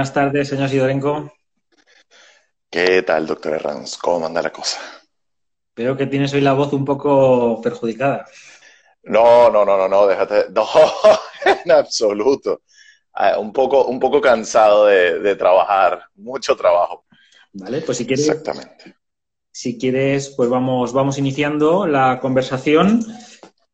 [0.00, 1.30] Buenas tardes, señor Sidorenko.
[2.70, 3.98] ¿Qué tal, doctor Herranz?
[3.98, 4.80] ¿Cómo anda la cosa?
[5.76, 8.24] Veo que tienes hoy la voz un poco perjudicada.
[9.02, 10.46] No, no, no, no, no, déjate.
[10.54, 10.66] No,
[11.44, 12.62] en absoluto.
[13.12, 17.04] Ah, un, poco, un poco cansado de, trabajar, mucho trabajo.
[17.52, 18.26] Vale, pues si quieres.
[18.26, 18.94] Exactamente.
[19.52, 23.04] Si quieres, pues vamos, vamos iniciando la conversación,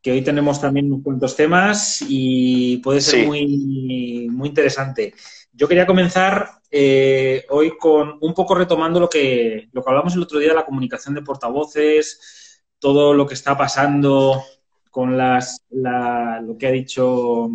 [0.03, 5.15] que hoy tenemos también unos cuantos temas y puede ser muy, muy interesante.
[5.57, 10.23] Yo quería comenzar eh, hoy con un poco retomando lo que, lo que hablamos el
[10.23, 14.43] otro día de la comunicación de portavoces, todo lo que está pasando
[14.91, 17.49] con las, lo que ha dicho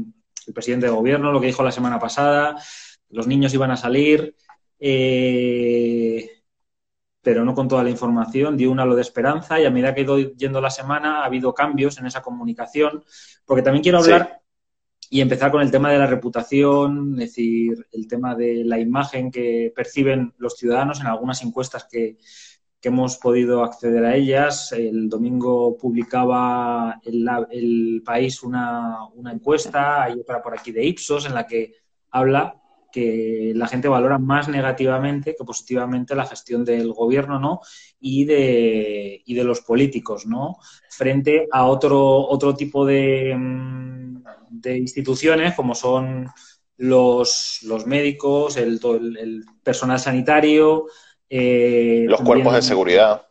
[0.47, 2.59] el presidente de gobierno, lo que dijo la semana pasada,
[3.09, 4.35] los niños iban a salir,
[4.79, 6.27] eh,
[7.21, 10.01] pero no con toda la información, dio un halo de esperanza y a medida que
[10.01, 13.03] ha ido yendo la semana ha habido cambios en esa comunicación,
[13.45, 14.40] porque también quiero hablar
[15.13, 19.29] y empezar con el tema de la reputación, es decir, el tema de la imagen
[19.29, 22.17] que perciben los ciudadanos en algunas encuestas que,
[22.83, 24.71] hemos podido acceder a ellas.
[24.71, 31.27] El domingo publicaba el, el país una, una, encuesta, hay otra por aquí de Ipsos,
[31.27, 31.73] en la que
[32.09, 32.59] habla
[32.91, 37.61] que la gente valora más negativamente que positivamente la gestión del gobierno ¿no?
[37.99, 40.57] y, de, y de los políticos, ¿no?
[40.89, 43.80] frente a otro, otro tipo de, mm,
[44.61, 46.29] de instituciones como son
[46.77, 48.79] los, los médicos, el,
[49.19, 50.87] el, personal sanitario.
[51.29, 53.27] Eh, los cuerpos de seguridad.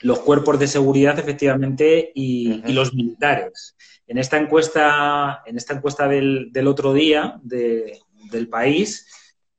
[0.00, 3.76] Los cuerpos de seguridad, efectivamente, y, y, los militares.
[4.06, 7.98] En esta encuesta, en esta encuesta del, del otro día, de,
[8.30, 9.06] del país,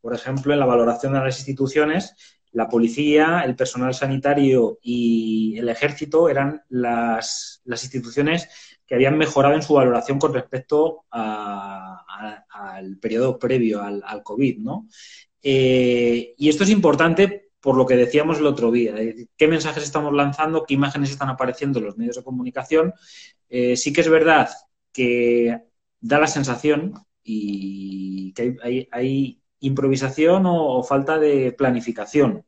[0.01, 2.15] por ejemplo, en la valoración de las instituciones,
[2.51, 8.49] la policía, el personal sanitario y el ejército eran las, instituciones
[8.85, 14.87] que habían mejorado en su valoración con respecto al periodo previo al, COVID, ¿no?
[15.41, 18.95] Eh, y esto es importante por lo que decíamos el otro día,
[19.37, 22.93] qué mensajes estamos lanzando, qué imágenes están apareciendo en los medios de comunicación.
[23.49, 24.49] Eh, sí que es verdad
[24.93, 25.61] que
[25.99, 26.93] da la sensación
[27.23, 28.55] y que
[28.91, 32.45] hay, improvisación o, falta de planificación.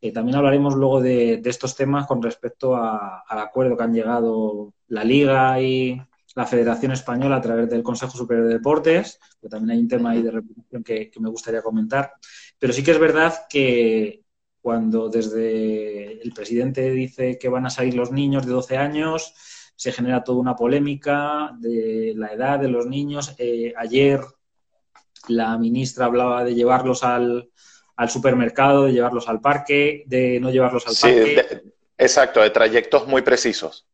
[0.00, 5.04] Eh, también hablaremos luego de, estos temas con respecto al acuerdo que han llegado la
[5.04, 6.00] Liga y
[6.34, 9.18] la Federación Española a través del Consejo Superior de Deportes,
[9.50, 12.12] también hay un tema ahí de reputación que, que me gustaría comentar.
[12.58, 14.22] Pero sí que es verdad que
[14.60, 19.34] cuando desde el presidente dice que van a salir los niños de 12 años,
[19.78, 23.34] se genera toda una polémica de la edad de los niños.
[23.38, 24.20] Eh, ayer
[25.28, 27.50] la ministra hablaba de llevarlos al,
[28.08, 31.62] supermercado, de llevarlos al parque, de no llevarlos al parque.
[31.96, 33.86] exacto, de trayectos muy precisos.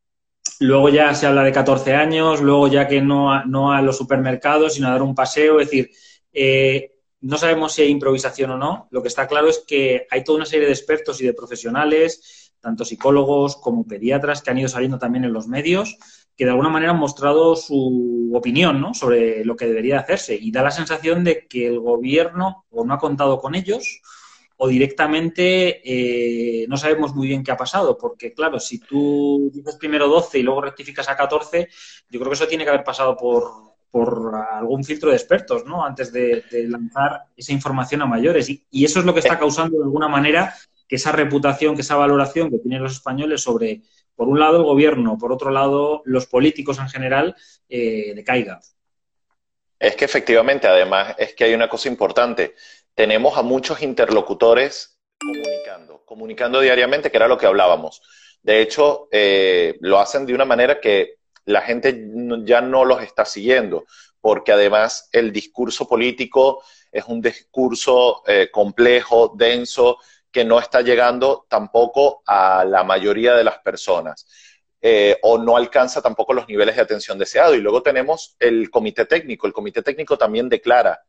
[0.59, 3.97] Luego ya se habla de 14 años, luego ya que no a, no a los
[3.97, 5.59] supermercados, sino a dar un paseo.
[5.59, 5.89] Es decir,
[6.31, 8.87] eh, no sabemos si hay improvisación o no.
[8.91, 12.45] Lo que está claro es que hay toda una serie de expertos y de profesionales
[12.65, 15.97] tanto psicólogos como pediatras que han ido saliendo también en los medios,
[16.35, 18.93] que de alguna manera han mostrado su opinión ¿no?
[18.93, 20.35] sobre lo que debería hacerse.
[20.35, 24.01] Y da la sensación de que el gobierno o no ha contado con ellos
[24.57, 29.75] o directamente eh, no sabemos muy bien qué ha pasado, porque claro, si tú dices
[29.75, 31.67] primero 12 y luego rectificas a 14,
[32.09, 33.75] yo creo que eso tiene que haber pasado por,
[34.51, 35.85] algún filtro de expertos, ¿no?
[35.85, 38.49] Antes de, lanzar esa información a mayores.
[38.49, 40.53] Y, y, eso es lo que está causando de alguna manera
[40.85, 43.83] que esa reputación, que esa valoración que tienen los españoles sobre,
[44.15, 47.35] por un lado, el gobierno, por otro lado, los políticos en general,
[47.69, 48.59] eh, decaiga.
[49.79, 52.55] Es que efectivamente, además, es que hay una cosa importante.
[52.93, 58.01] Tenemos a muchos interlocutores comunicando, comunicando diariamente, que era lo que hablábamos.
[58.41, 61.15] De hecho, eh, lo hacen de una manera que
[61.45, 62.09] la gente
[62.43, 63.85] ya no los está siguiendo,
[64.21, 69.97] porque además el discurso político es un discurso eh, complejo, denso,
[70.35, 74.27] que no está llegando tampoco a la mayoría de las personas.
[74.81, 77.55] Eh, o no alcanza tampoco los niveles de atención deseado.
[77.55, 79.47] Y luego tenemos el comité técnico.
[79.47, 80.99] El comité técnico también declara.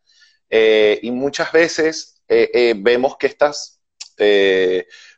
[0.49, 3.81] Eh, y muchas veces eh, vemos que estas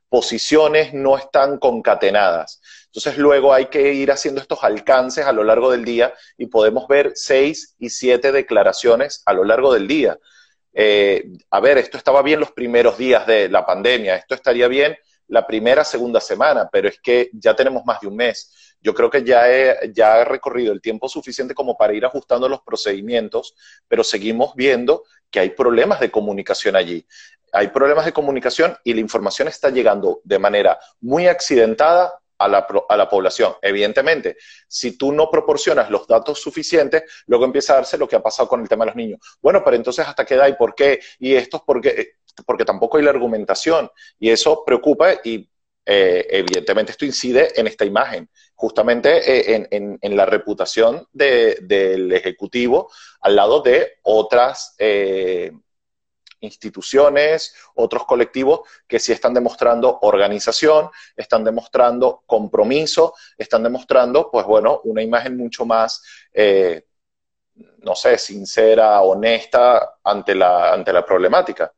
[0.08, 2.62] posiciones no están concatenadas.
[2.86, 6.88] Entonces luego hay que ir haciendo estos alcances a lo largo del día y podemos
[6.88, 10.18] ver seis y siete declaraciones a lo largo del día.
[10.80, 14.96] Eh, a ver, esto estaba bien los primeros días de la pandemia, esto estaría bien
[15.26, 18.76] la primera, segunda semana, pero es que ya tenemos más de un mes.
[18.80, 19.42] Yo creo que ya
[19.92, 23.56] ya he recorrido el tiempo suficiente como para ir ajustando los procedimientos,
[23.88, 25.02] pero seguimos viendo
[25.32, 27.04] que hay problemas de comunicación allí.
[27.50, 32.66] Hay problemas de comunicación y la información está llegando de manera muy accidentada a la,
[32.88, 33.54] a la, población.
[33.60, 34.36] Evidentemente,
[34.66, 38.48] si tú no proporcionas los datos suficientes, luego empieza a darse lo que ha pasado
[38.48, 39.20] con el tema de los niños.
[39.42, 42.12] Bueno, pero entonces hasta qué edad y por qué, y esto es porque,
[42.46, 45.48] porque tampoco hay la argumentación, y eso preocupa y
[45.90, 52.90] eh, evidentemente esto incide en esta imagen, justamente eh, en, la reputación del Ejecutivo
[53.22, 55.50] al lado de otras eh,
[56.40, 64.80] instituciones, otros colectivos que sí están demostrando organización, están demostrando compromiso, están demostrando, pues bueno,
[64.84, 66.02] una imagen mucho más,
[66.32, 66.86] eh,
[67.78, 71.72] no sé, sincera, honesta ante la, ante la problemática.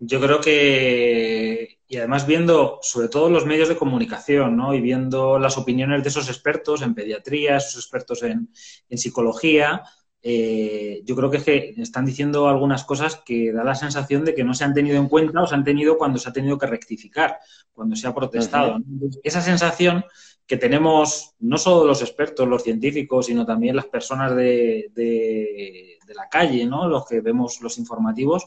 [0.00, 4.72] Yo creo que, y además viendo sobre todo los medios de comunicación, ¿no?
[4.72, 8.52] Y viendo las opiniones de esos expertos en pediatría, esos expertos en,
[8.88, 9.82] en psicología,
[10.22, 14.34] eh, yo creo que, es que están diciendo algunas cosas que da la sensación de
[14.34, 16.58] que no se han tenido en cuenta o se han tenido cuando se ha tenido
[16.58, 17.38] que rectificar,
[17.72, 18.78] cuando se ha protestado.
[19.22, 20.04] Esa sensación
[20.46, 26.28] que tenemos no solo los expertos, los científicos, sino también las personas de, de, la
[26.28, 26.88] calle, ¿no?
[26.88, 28.46] los que vemos los informativos,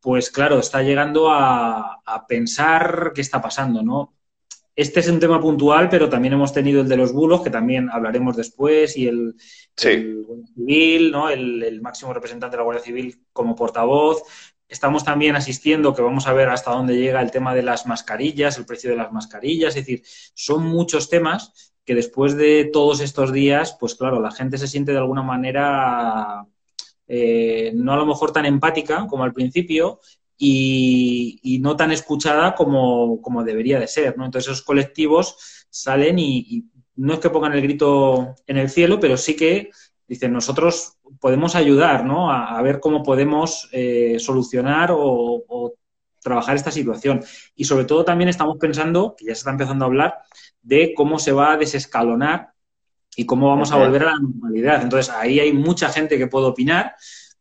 [0.00, 4.17] pues claro, está llegando a, a pensar qué está pasando, ¿no?
[4.78, 7.90] Este es un tema puntual, pero también hemos tenido el de los bulos, que también
[7.90, 9.34] hablaremos después, y el,
[9.74, 11.28] Civil, ¿no?
[11.30, 14.22] El, máximo representante de la Guardia Civil como portavoz.
[14.68, 18.56] Estamos también asistiendo, que vamos a ver hasta dónde llega el tema de las mascarillas,
[18.56, 19.70] el precio de las mascarillas.
[19.70, 20.04] Es decir,
[20.34, 24.92] son muchos temas que después de todos estos días, pues claro, la gente se siente
[24.92, 26.46] de alguna manera
[27.08, 29.98] eh, no a lo mejor tan empática como al principio
[30.38, 34.24] y, no tan escuchada como, debería de ser, ¿no?
[34.24, 36.64] Entonces esos colectivos salen y,
[36.96, 39.70] no es que pongan el grito en el cielo, pero sí que
[40.08, 42.32] dicen nosotros podemos ayudar, ¿no?
[42.32, 45.74] A, ver cómo podemos eh, solucionar o,
[46.20, 47.22] trabajar esta situación.
[47.54, 50.14] Y sobre todo también estamos pensando, que ya se está empezando a hablar,
[50.60, 52.50] de cómo se va a desescalonar
[53.16, 54.82] y cómo vamos a volver a la normalidad.
[54.82, 56.96] Entonces, ahí hay mucha gente que puede opinar,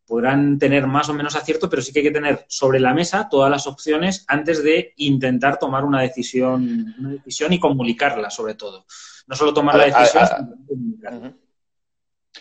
[0.08, 3.28] podrán tener más o menos acierto, pero sí que hay que tener sobre la mesa
[3.30, 8.86] todas las opciones antes de intentar tomar una decisión, una decisión y comunicarla, sobre todo.
[9.28, 11.34] No solo tomar la decisión, sino comunicarla.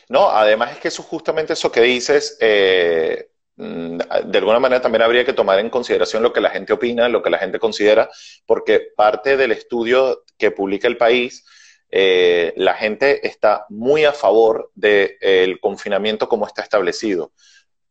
[0.09, 5.03] No, además es que eso justamente eso que dices, eh, mm, de alguna manera también
[5.03, 8.09] habría que tomar en consideración lo que la gente opina, lo que la gente considera,
[8.47, 11.45] porque parte del estudio que publica el país,
[11.91, 17.33] eh, la gente está muy a favor del confinamiento como está establecido.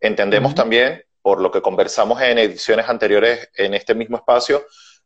[0.05, 4.63] Entendemos también, por lo que conversamos en ediciones anteriores en este mismo espacio,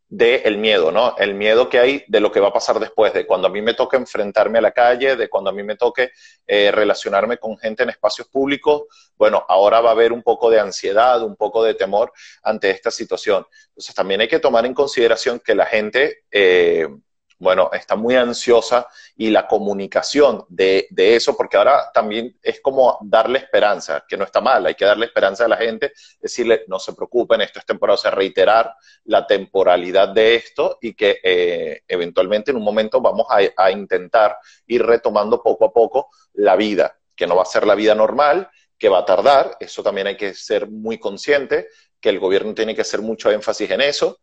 [0.10, 1.16] del el miedo, ¿no?
[1.18, 3.62] El miedo que hay de lo que va a pasar después, de cuando a mí
[3.62, 6.12] me toque enfrentarme a la calle, de cuando a mí me toque
[6.46, 8.84] eh, relacionarme con gente en espacios públicos.
[9.16, 12.12] Bueno, ahora va a haber un poco de ansiedad, un poco de temor
[12.44, 13.46] ante esta situación.
[13.70, 16.24] Entonces también hay que tomar en consideración que la gente...
[16.30, 16.90] Eh,
[17.40, 23.40] bueno, está muy ansiosa y la comunicación de, eso, porque ahora también es como darle
[23.40, 26.94] esperanza, que no está mal, hay que darle esperanza a la gente, decirle, no se
[26.94, 28.76] preocupen, esto es temporal, o sea, reiterar
[29.06, 34.38] la temporalidad de esto y que eh, eventualmente en un momento vamos a, a intentar
[34.68, 38.50] ir retomando poco a poco la vida, que no va a ser la vida normal,
[38.78, 41.68] que va a tardar, eso también hay que ser muy consciente,
[42.02, 44.20] que el gobierno tiene que hacer mucho énfasis en eso,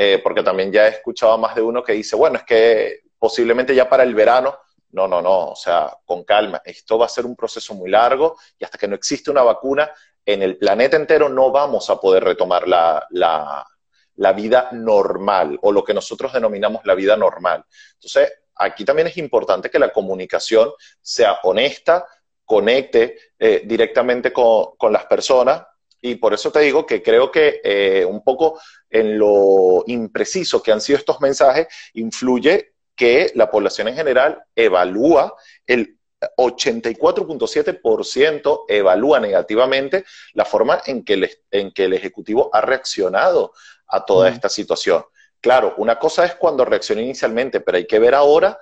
[0.00, 3.00] eh, porque también ya he escuchado a más de uno que dice, bueno, es que
[3.18, 4.56] posiblemente ya para el verano,
[4.92, 8.36] no, no, no, o sea, con calma, esto va a ser un proceso muy largo
[8.56, 9.90] y hasta que no existe una vacuna,
[10.24, 15.82] en el planeta entero no vamos a poder retomar la, la, vida normal o lo
[15.82, 17.64] que nosotros denominamos la vida normal.
[17.94, 20.70] Entonces, aquí también es importante que la comunicación
[21.02, 22.06] sea honesta,
[22.44, 25.66] conecte eh, directamente con, con, las personas
[26.00, 30.72] y por eso te digo que creo que eh, un poco en lo impreciso que
[30.72, 35.34] han sido estos mensajes influye que la población en general evalúa
[35.66, 35.98] el
[36.36, 43.52] 84.7% evalúa negativamente la forma en que, el, en que el Ejecutivo ha reaccionado
[43.86, 45.04] a toda esta situación.
[45.40, 48.58] Claro, una cosa es cuando reaccionó inicialmente, pero hay que ver ahora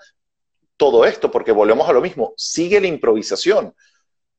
[0.77, 3.75] todo esto, porque volvemos a lo mismo, sigue la improvisación.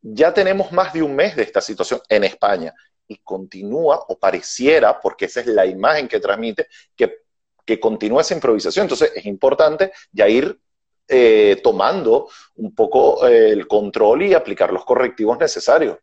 [0.01, 2.73] Ya tenemos más de un mes de esta situación en España
[3.07, 7.19] y continúa, o pareciera, porque esa es la imagen que transmite, que,
[7.65, 8.83] que continúa esa improvisación.
[8.83, 10.59] Entonces es importante ya ir
[11.07, 15.97] eh, tomando un poco eh, el control y aplicar los correctivos necesarios.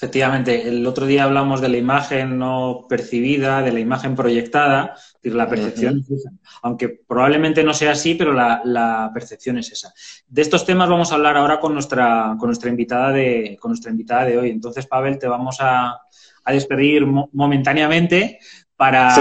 [0.00, 5.14] Efectivamente, el otro día hablamos de la imagen no percibida, de la imagen proyectada, es
[5.14, 6.30] decir, la percepción es esa.
[6.62, 9.92] Aunque probablemente no sea así, pero la, percepción es esa.
[10.28, 13.90] De estos temas vamos a hablar ahora con nuestra, con nuestra, invitada, de, con nuestra
[13.90, 14.50] invitada de hoy.
[14.50, 15.98] Entonces, Pavel, te vamos a,
[16.46, 18.38] despedir momentáneamente
[18.76, 19.12] para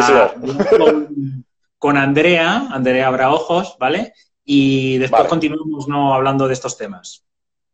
[1.80, 4.14] con, Andrea, Andrea Braojos, ¿vale?
[4.46, 6.14] y después continuamos ¿no?
[6.14, 7.26] hablando de estos temas.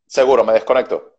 [0.08, 1.13] Seguro, me desconecto.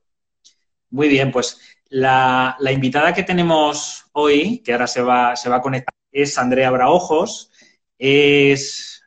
[0.95, 5.61] Muy bien, pues la, invitada que tenemos hoy, que ahora se va, se va a
[5.61, 7.51] conectar, es Andrea Braojos,
[7.99, 9.03] es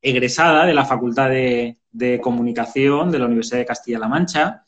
[0.00, 1.76] egresada de la Facultad de,
[2.22, 4.64] Comunicación de la Universidad de Castilla-La Mancha.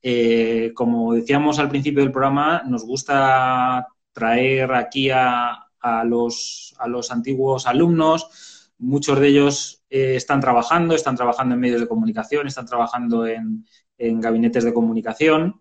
[0.00, 5.66] Eh, como decíamos al principio del programa, nos gusta traer aquí a,
[6.04, 8.70] los, a los antiguos alumnos.
[8.78, 13.64] Muchos de ellos eh, están trabajando, están trabajando en medios de comunicación, están trabajando en,
[14.10, 15.60] gabinetes de comunicación.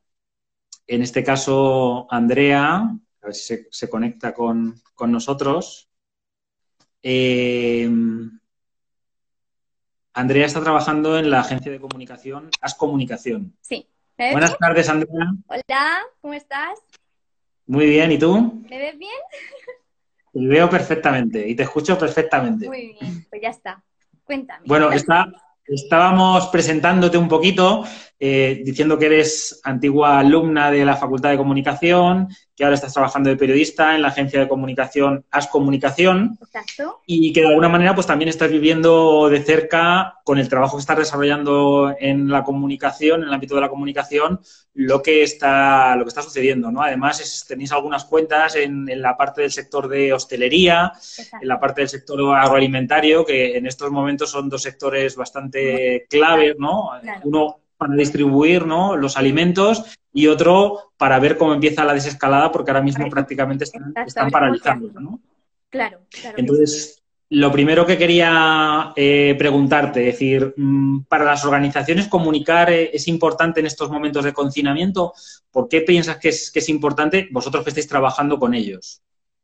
[0.88, 5.90] En este caso, Andrea, a ver si se, conecta con, nosotros.
[7.02, 7.90] Eh,
[10.14, 13.56] Andrea está trabajando en la agencia de comunicación As Comunicación.
[13.62, 13.88] Sí.
[14.18, 15.34] Buenas tardes, Andrea.
[15.48, 16.80] Hola, ¿cómo estás?
[17.66, 18.64] Muy bien, ¿y tú?
[18.70, 19.12] ¿Me ves bien?
[20.34, 22.68] Te veo perfectamente y te escucho perfectamente.
[22.68, 23.84] Muy bien, pues ya está.
[24.24, 24.66] Cuéntame.
[24.68, 25.26] Bueno, está,
[25.66, 27.84] estábamos presentándote un poquito,
[28.24, 33.32] eh, diciendo que eres antigua alumna de la Facultad de Comunicación, que ahora estás trabajando
[33.32, 36.38] de periodista en la agencia de comunicación As Comunicación.
[36.40, 37.02] Exacto.
[37.08, 40.82] Y que de alguna manera pues también estás viviendo de cerca con el trabajo que
[40.82, 44.40] estás desarrollando en la comunicación, en el ámbito de la comunicación,
[44.76, 46.84] lo que está, lo que está sucediendo, ¿no?
[46.84, 50.92] Además, tenéis algunas cuentas en, la parte del sector de hostelería,
[51.42, 56.56] en la parte del sector agroalimentario, que en estos momentos son dos sectores bastante claves,
[56.60, 56.92] ¿no?
[57.24, 58.96] Uno para distribuir ¿no?
[58.96, 63.92] los alimentos y otro para ver cómo empieza la desescalada, porque ahora mismo prácticamente están,
[64.06, 65.20] están paralizando, ¿no?
[65.72, 66.38] Claro, claro.
[66.38, 72.92] Entonces, lo primero que quería eh, preguntarte, es decir, mm, para las organizaciones comunicar eh,
[72.94, 75.14] es importante en estos momentos de confinamiento.
[75.50, 79.02] ¿Por qué piensas que es, que es importante vosotros que estáis trabajando con ellos?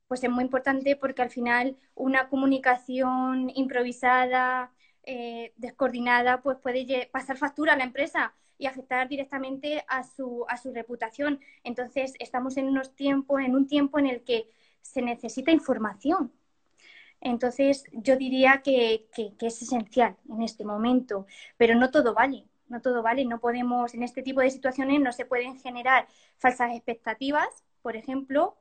[0.08, 4.70] Pues es muy importante porque al final una comunicación improvisada,
[5.10, 10.58] eh, descoordinada, pues puede pasar factura a la empresa y afectar directamente a su, a
[10.58, 11.40] su reputación.
[11.64, 14.50] Entonces, estamos en unos tiempos, en un tiempo en el que
[14.82, 16.34] se necesita información.
[17.22, 22.82] Entonces, yo diría que, que, es esencial en este momento, pero no todo vale, no
[22.82, 26.06] todo vale, no podemos, en este tipo de situaciones no se pueden generar
[26.38, 27.48] falsas expectativas,
[27.82, 28.58] por ejemplo,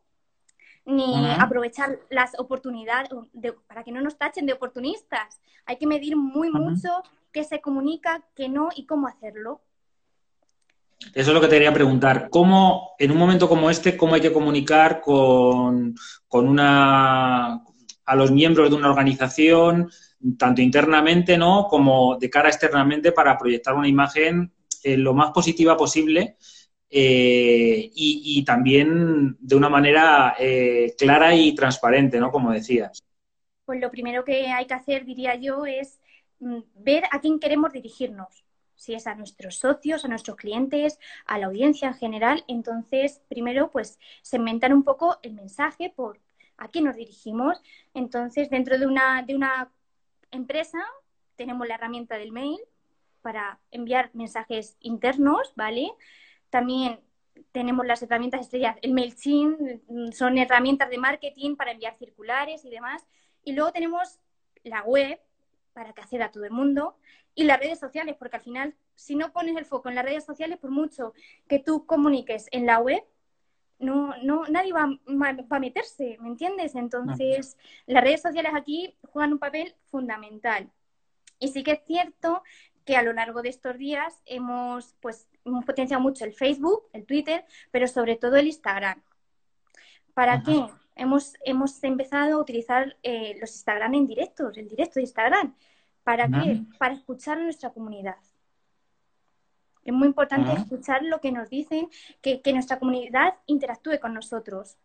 [0.86, 3.10] ni aprovechar las oportunidades
[3.66, 5.40] para que no nos tachen de oportunistas.
[5.66, 6.88] Hay que medir muy mucho
[7.32, 9.60] qué se comunica, qué no y cómo hacerlo.
[11.12, 12.30] Eso es lo que te quería preguntar.
[12.30, 15.94] ¿Cómo, en un momento como este, cómo hay que comunicar con,
[16.30, 17.64] una
[18.04, 19.90] a los miembros de una organización,
[20.38, 21.66] tanto internamente, ¿no?
[21.68, 24.52] como de cara externamente, para proyectar una imagen
[24.84, 26.36] eh, lo más positiva posible
[26.88, 32.30] eh, y, también de una manera eh, clara y transparente, ¿no?
[32.30, 33.02] Como decías.
[33.64, 35.98] Pues lo primero que hay que hacer, diría yo, es
[36.38, 38.44] mm, ver a quién queremos dirigirnos.
[38.76, 42.44] Si es a nuestros socios, a nuestros clientes, a la audiencia en general.
[42.46, 46.20] Entonces, primero, pues segmentar un poco el mensaje por
[46.58, 47.60] a quién nos dirigimos.
[47.94, 49.70] Entonces, dentro de una, de una
[50.30, 50.78] empresa,
[51.36, 52.60] tenemos la herramienta del mail
[53.22, 55.90] para enviar mensajes internos, ¿vale?
[56.50, 57.00] También
[57.52, 62.70] tenemos las herramientas estrellas, el MailChimp, mm, son herramientas de marketing para enviar circulares y
[62.70, 63.06] demás.
[63.44, 64.20] Y luego tenemos
[64.64, 65.20] la web
[65.72, 66.96] para que acceda a todo el mundo
[67.34, 70.24] y las redes sociales, porque al final, si no pones el foco en las redes
[70.24, 71.12] sociales, por mucho
[71.46, 73.04] que tú comuniques en la web,
[73.78, 74.88] no, no, nadie va,
[75.50, 76.74] a meterse, ¿me entiendes?
[76.74, 80.70] Entonces, las redes sociales aquí juegan un papel fundamental.
[81.38, 82.42] Y sí que es cierto
[82.86, 85.28] que a lo largo de estos días hemos, pues,
[85.64, 89.02] potenciado mucho el Facebook, el Twitter, pero sobre todo el Instagram.
[90.14, 90.66] ¿Para qué?
[90.94, 95.54] Hemos, hemos empezado a utilizar eh, los Instagram en directos, el directo de Instagram.
[96.02, 96.62] ¿Para qué?
[96.78, 98.16] Para escuchar a nuestra comunidad.
[99.84, 101.88] Es muy importante escuchar lo que nos dicen,
[102.20, 104.76] que, que, nuestra comunidad interactúe con nosotros.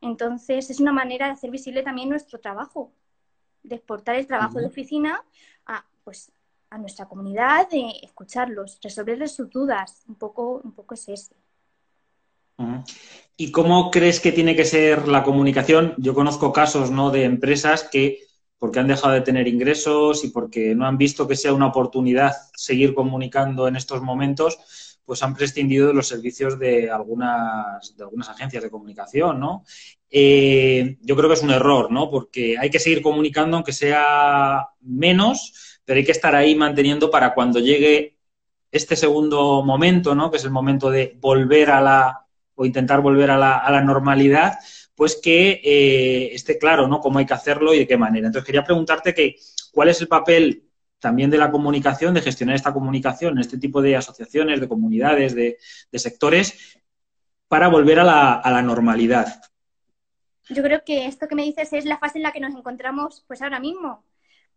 [0.00, 2.92] Entonces, es una manera de hacer visible también nuestro trabajo,
[3.62, 5.22] de exportar el trabajo de oficina
[5.66, 6.32] a, pues,
[6.70, 10.02] a nuestra comunidad, de escucharlos, resolverles sus dudas.
[10.08, 11.34] Un poco, un poco es eso.
[13.36, 15.94] ¿Y cómo crees que tiene que ser la comunicación?
[15.98, 17.10] Yo conozco casos ¿no?
[17.10, 18.18] de empresas que,
[18.58, 22.32] porque han dejado de tener ingresos y porque no han visto que sea una oportunidad
[22.54, 24.58] seguir comunicando en estos momentos,
[25.04, 29.64] pues han prescindido de los servicios de algunas, de algunas agencias de comunicación, ¿no?
[30.10, 32.10] Eh, yo creo que es un error, ¿no?
[32.10, 37.32] Porque hay que seguir comunicando, aunque sea menos, pero hay que estar ahí manteniendo para
[37.32, 38.18] cuando llegue
[38.70, 40.30] este segundo momento, ¿no?
[40.30, 43.80] Que es el momento de volver a la, o intentar volver a la, a la
[43.80, 44.58] normalidad,
[44.94, 47.00] pues que eh, esté claro, ¿no?
[47.00, 48.26] Cómo hay que hacerlo y de qué manera.
[48.26, 49.36] Entonces, quería preguntarte que,
[49.72, 50.68] ¿cuál es el papel
[50.98, 55.34] también de la comunicación, de gestionar esta comunicación en este tipo de asociaciones, de comunidades,
[55.34, 55.56] de,
[55.94, 56.78] sectores,
[57.48, 59.40] para volver a la, normalidad.
[60.50, 63.24] Yo creo que esto que me dices es la fase en la que nos encontramos
[63.26, 64.04] pues ahora mismo,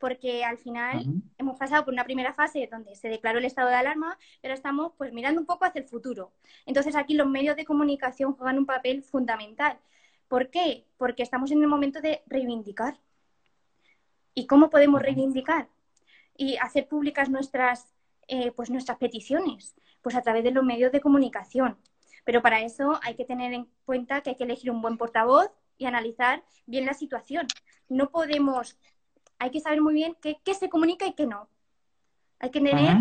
[0.02, 1.06] porque al final
[1.38, 4.92] hemos pasado por una primera fase donde se declaró el estado de alarma, pero estamos
[4.98, 6.34] pues mirando un poco hacia el futuro.
[6.66, 9.80] Entonces aquí los medios de comunicación juegan un papel fundamental.
[10.28, 10.86] ¿Por qué?
[10.98, 13.00] Porque estamos en el momento de reivindicar.
[14.34, 15.70] ¿Y cómo podemos reivindicar?
[16.42, 17.94] y hacer públicas nuestras,
[18.28, 21.78] eh, pues nuestras peticiones, pues a través de los medios de comunicación.
[22.26, 25.52] Pero para eso hay que tener en cuenta que hay que elegir un buen portavoz
[25.78, 27.48] y analizar bien la situación.
[27.90, 28.78] No podemos,
[29.42, 31.50] hay que saber muy bien qué, se comunica y qué no.
[32.38, 32.96] Hay que tener,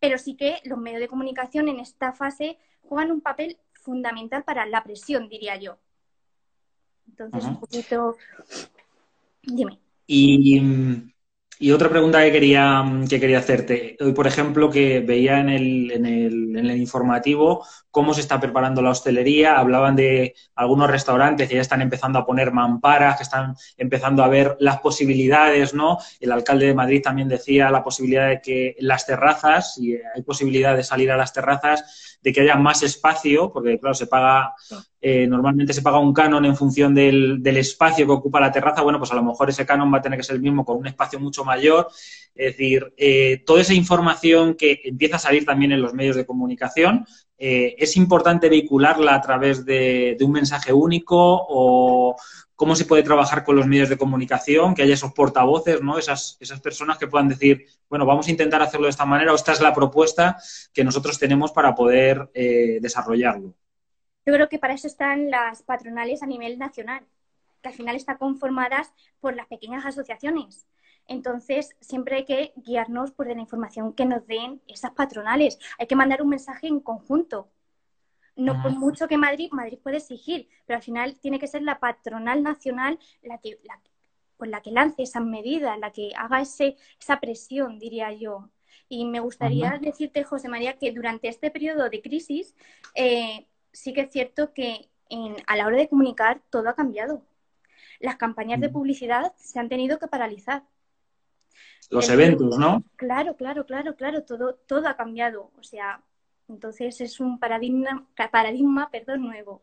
[0.00, 4.66] pero sí que los medios de comunicación en esta fase juegan un papel fundamental para
[4.66, 5.78] la presión, diría yo.
[7.06, 8.16] Entonces, un poquito.
[9.42, 9.78] Dime.
[10.08, 11.13] Y
[11.58, 13.96] y otra pregunta que quería, que quería hacerte.
[14.00, 18.40] Hoy, por ejemplo, que veía en el, en, el, en el informativo cómo se está
[18.40, 19.56] preparando la hostelería.
[19.56, 24.28] Hablaban de algunos restaurantes que ya están empezando a poner mamparas, que están empezando a
[24.28, 25.98] ver las posibilidades, ¿no?
[26.18, 30.76] El alcalde de Madrid también decía la posibilidad de que las terrazas, si hay posibilidad
[30.76, 34.54] de salir a las terrazas, de que haya más espacio, porque claro, se paga,
[35.06, 38.98] eh, normalmente se paga un canon en función del, espacio que ocupa la terraza, bueno,
[38.98, 40.86] pues a lo mejor ese canon va a tener que ser el mismo con un
[40.86, 41.88] espacio mucho mayor.
[42.34, 46.24] Es decir, eh, toda esa información que empieza a salir también en los medios de
[46.24, 47.04] comunicación,
[47.36, 52.16] eh, ¿es importante vehicularla a través de, un mensaje único o
[52.54, 55.98] cómo se puede trabajar con los medios de comunicación, que haya esos portavoces, ¿no?
[55.98, 59.34] Esas, esas personas que puedan decir, bueno, vamos a intentar hacerlo de esta manera o
[59.34, 60.38] esta es la propuesta
[60.72, 62.30] que nosotros tenemos para poder
[62.80, 63.54] desarrollarlo.
[64.26, 67.04] Yo creo que para eso están las patronales a nivel nacional,
[67.62, 70.66] que al final están conformadas por las pequeñas asociaciones.
[71.06, 75.58] Entonces, siempre hay que guiarnos por la información que nos den esas patronales.
[75.78, 77.50] Hay que mandar un mensaje en conjunto.
[78.36, 81.78] No por mucho que Madrid, Madrid puede exigir, pero al final tiene que ser la
[81.78, 83.80] patronal nacional la que, la,
[84.36, 88.50] pues la que lance esas medidas, la que haga ese, esa presión, diría yo.
[88.88, 92.56] Y me gustaría decirte, José María, que durante este periodo de crisis
[92.94, 94.88] eh, sí que es cierto que
[95.46, 97.22] a la hora de comunicar todo ha cambiado.
[98.00, 100.64] Las campañas de publicidad se han tenido que paralizar.
[101.90, 102.82] Los eventos, ¿no?
[102.96, 105.52] Claro, claro, claro, claro, todo, todo ha cambiado.
[105.58, 106.02] O sea,
[106.48, 109.62] entonces es un paradigma, paradigma perdón, nuevo.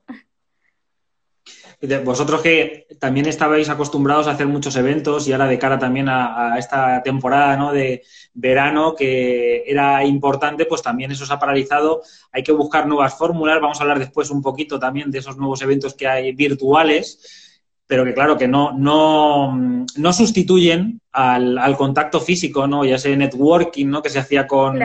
[2.03, 6.55] Vosotros que también estabais acostumbrados a hacer muchos eventos y ahora de cara también a,
[6.59, 7.71] esta temporada ¿no?
[7.71, 8.03] de
[8.35, 12.03] verano que era importante, pues también eso se ha paralizado.
[12.31, 13.59] Hay que buscar nuevas fórmulas.
[13.59, 18.05] Vamos a hablar después un poquito también de esos nuevos eventos que hay virtuales, pero
[18.05, 19.57] que claro que no, no,
[19.95, 22.85] no sustituyen al, al contacto físico, ¿no?
[22.85, 24.03] ya ese networking ¿no?
[24.03, 24.79] que se hacía con,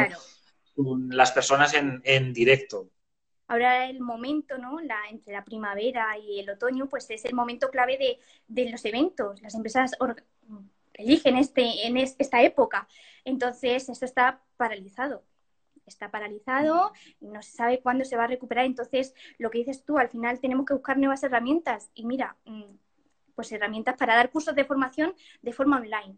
[1.11, 2.89] las personas en, en directo.
[3.49, 4.81] Ahora el momento, ¿no?
[4.81, 8.85] La, entre la primavera y el otoño, pues es el momento clave de, de los
[8.85, 9.41] eventos.
[9.43, 9.93] Las empresas
[10.95, 12.89] eligen este, en esta época.
[13.25, 15.23] Entonces, esto está paralizado.
[15.87, 18.65] Está paralizado, no se sabe cuándo se va a recuperar.
[18.65, 21.91] Entonces, lo que dices tú, al final tenemos que buscar nuevas herramientas.
[21.95, 22.65] Y mira, mm,
[23.37, 26.17] pues herramientas para dar cursos de formación de forma online.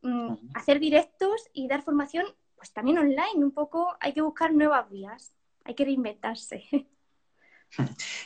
[0.00, 2.24] Mm, hacer directos y dar formación
[2.56, 5.32] pues también online, un poco hay que buscar nuevas vías,
[5.68, 6.64] hay que reinventarse.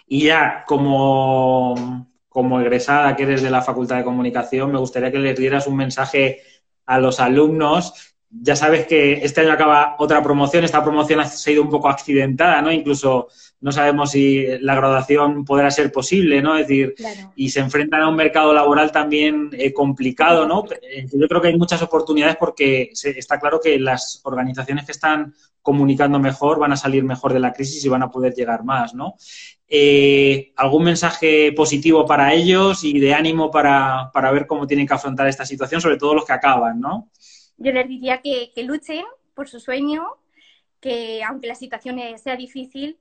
[0.07, 5.19] Y ya, como, como egresada que eres de la Facultad de Comunicación, me gustaría que
[5.19, 6.43] les dieras un mensaje
[6.87, 8.12] a los alumnos.
[8.35, 12.63] Ya sabes que este año acaba otra promoción, esta promoción ha sido un poco accidentada,
[12.63, 12.73] ¿no?
[12.73, 13.29] Incluso
[13.61, 16.57] no sabemos si la graduación podrá ser posible, ¿no?
[16.57, 16.95] Es decir,
[17.37, 20.65] y se enfrentan a un mercado laboral también eh, complicado, ¿no?
[20.83, 25.35] Eh, yo creo que hay muchas oportunidades porque está claro que las organizaciones que están
[25.63, 28.95] comunicando mejor van a salir mejor de la crisis y van a poder llegar más,
[28.95, 29.15] ¿no?
[29.69, 35.29] Eh, ¿Algún mensaje positivo para ellos y de ánimo para, ver cómo tienen que afrontar
[35.29, 37.11] esta situación, sobre todo los que acaban, ¿no?
[37.63, 40.05] Yo les diría que, luchen por su sueño,
[40.81, 42.99] que aunque la situación sea difícil,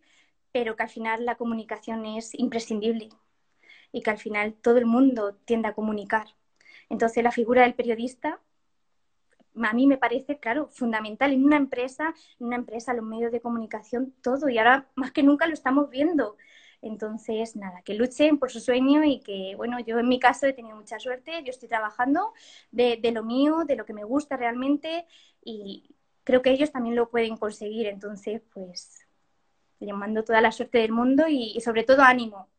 [0.51, 3.09] pero que al final la comunicación es imprescindible
[3.91, 6.27] y que al final todo el mundo tiende a comunicar.
[6.89, 8.39] Entonces la figura del periodista
[9.55, 13.41] a mí me parece, claro, fundamental en una empresa, en una empresa, los medios de
[13.41, 16.37] comunicación, todo, y ahora más que nunca lo estamos viendo.
[16.81, 20.53] Entonces, nada, que luchen por su sueño y que, bueno, yo en mi caso he
[20.53, 22.33] tenido mucha suerte, yo estoy trabajando
[22.71, 25.05] de, lo mío, de lo que me gusta realmente
[25.43, 27.87] y creo que ellos también lo pueden conseguir.
[27.87, 29.07] Entonces, pues
[29.79, 32.49] les mando toda la suerte del mundo y, sobre todo ánimo.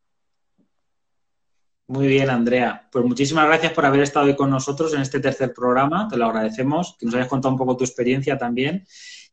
[1.87, 2.87] Muy bien, Andrea.
[2.91, 6.07] Pues muchísimas gracias por haber estado hoy con nosotros en este tercer programa.
[6.07, 8.85] Te lo agradecemos, que nos hayas contado un poco tu experiencia también.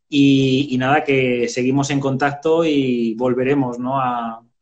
[0.08, 4.00] Y, nada, que seguimos en contacto y volveremos ¿no?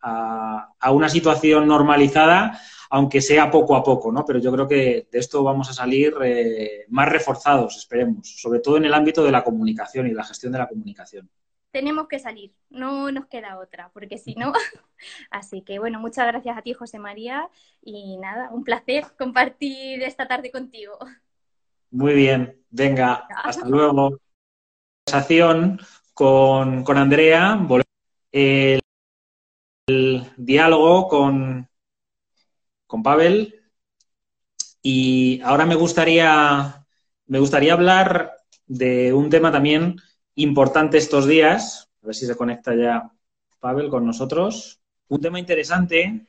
[0.02, 4.24] Una situación normalizada, aunque sea poco a poco, ¿no?
[4.24, 8.76] Pero yo creo que de esto vamos a salir eh, más reforzados, esperemos, sobre todo
[8.76, 11.28] en el ámbito de la comunicación y la gestión de la comunicación
[11.70, 14.52] tenemos que salir, no nos queda otra, porque si no.
[15.30, 17.48] Así que bueno, muchas gracias a ti, José María,
[17.82, 20.98] y nada, un placer compartir esta tarde contigo.
[21.90, 24.18] Muy bien, venga, hasta luego.
[25.04, 25.80] Conversación
[26.12, 27.58] con, con Andrea,
[28.32, 28.80] el
[30.36, 31.68] diálogo con,
[32.86, 33.54] con Pavel.
[34.82, 36.86] Y ahora me gustaría,
[37.26, 39.96] me gustaría hablar de un tema también
[40.34, 41.88] importante estos días.
[42.02, 43.10] A ver si se conecta ya
[43.60, 44.80] Pavel con nosotros.
[45.08, 46.26] Un tema interesante.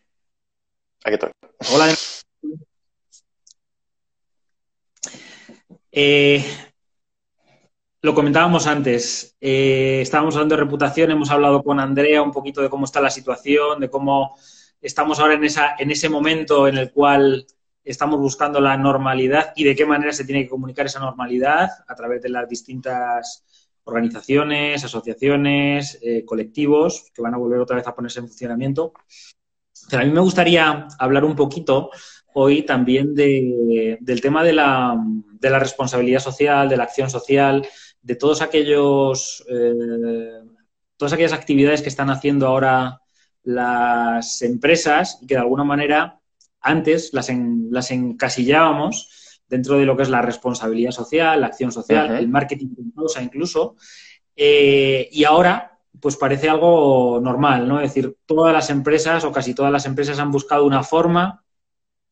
[1.03, 1.31] Aquí estoy.
[1.73, 1.93] Hola.
[5.91, 6.43] Eh,
[8.01, 9.35] lo comentábamos antes.
[9.41, 13.09] Eh, estábamos hablando de reputación, hemos hablado con Andrea un poquito de cómo está la
[13.09, 14.38] situación, de cómo
[14.81, 17.45] estamos ahora en, esa, en ese momento en el cual
[17.83, 21.95] estamos buscando la normalidad y de qué manera se tiene que comunicar esa normalidad a
[21.95, 23.43] través de las distintas
[23.83, 28.93] organizaciones, asociaciones, eh, colectivos que van a volver otra vez a ponerse en funcionamiento.
[29.89, 31.89] Pero a mí me gustaría hablar un poquito
[32.33, 34.95] hoy también del tema de la,
[35.41, 37.67] responsabilidad social, de la acción social,
[38.01, 40.41] de todos aquellos, eh,
[40.97, 43.01] todas aquellas actividades que están haciendo ahora
[43.43, 46.19] las empresas y que de alguna manera
[46.62, 47.29] antes las,
[47.71, 52.75] las encasillábamos dentro de lo que es la responsabilidad social, la acción social, el marketing
[52.75, 53.75] con causa incluso.
[54.35, 57.81] Eh, y ahora, pues parece algo normal, ¿no?
[57.81, 61.43] Es decir, todas las empresas o casi todas las empresas han buscado una forma,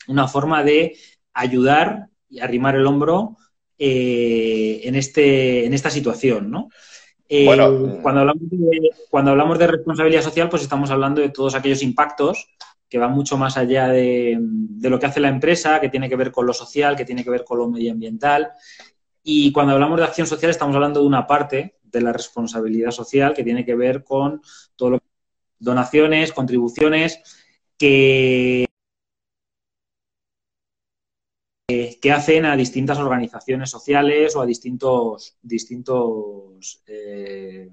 [0.07, 0.97] una forma de
[1.33, 3.37] ayudar y arrimar el hombro
[3.79, 6.69] eh, en, este, en esta situación, ¿no?
[7.29, 7.45] Eh,
[8.01, 12.47] cuando, hablamos de, cuando hablamos de responsabilidad social, pues estamos hablando de todos aquellos impactos
[12.89, 14.39] que va mucho más allá de,
[14.81, 17.29] lo que hace la empresa, que tiene que ver con lo social, que tiene que
[17.29, 18.51] ver con lo medioambiental.
[19.23, 23.33] Y cuando hablamos de acción social estamos hablando de una parte de la responsabilidad social
[23.33, 24.41] que tiene que ver con
[24.77, 24.99] todo lo
[25.59, 27.19] donaciones, contribuciones
[27.77, 28.67] que,
[31.67, 37.69] que hacen a distintas organizaciones sociales o a distintos, distintos eh,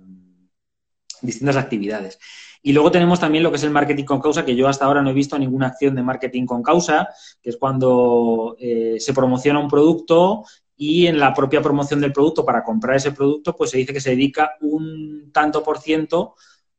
[1.21, 2.19] distintas actividades.
[2.61, 5.01] Y luego tenemos también lo que es el marketing con causa, que yo hasta ahora
[5.01, 7.09] no he visto ninguna acción de marketing con causa,
[7.41, 10.45] que es cuando eh, se promociona un producto
[10.77, 14.01] y en la propia promoción del producto para comprar ese producto, pues se dice que
[14.01, 16.35] se dedica un tanto por ciento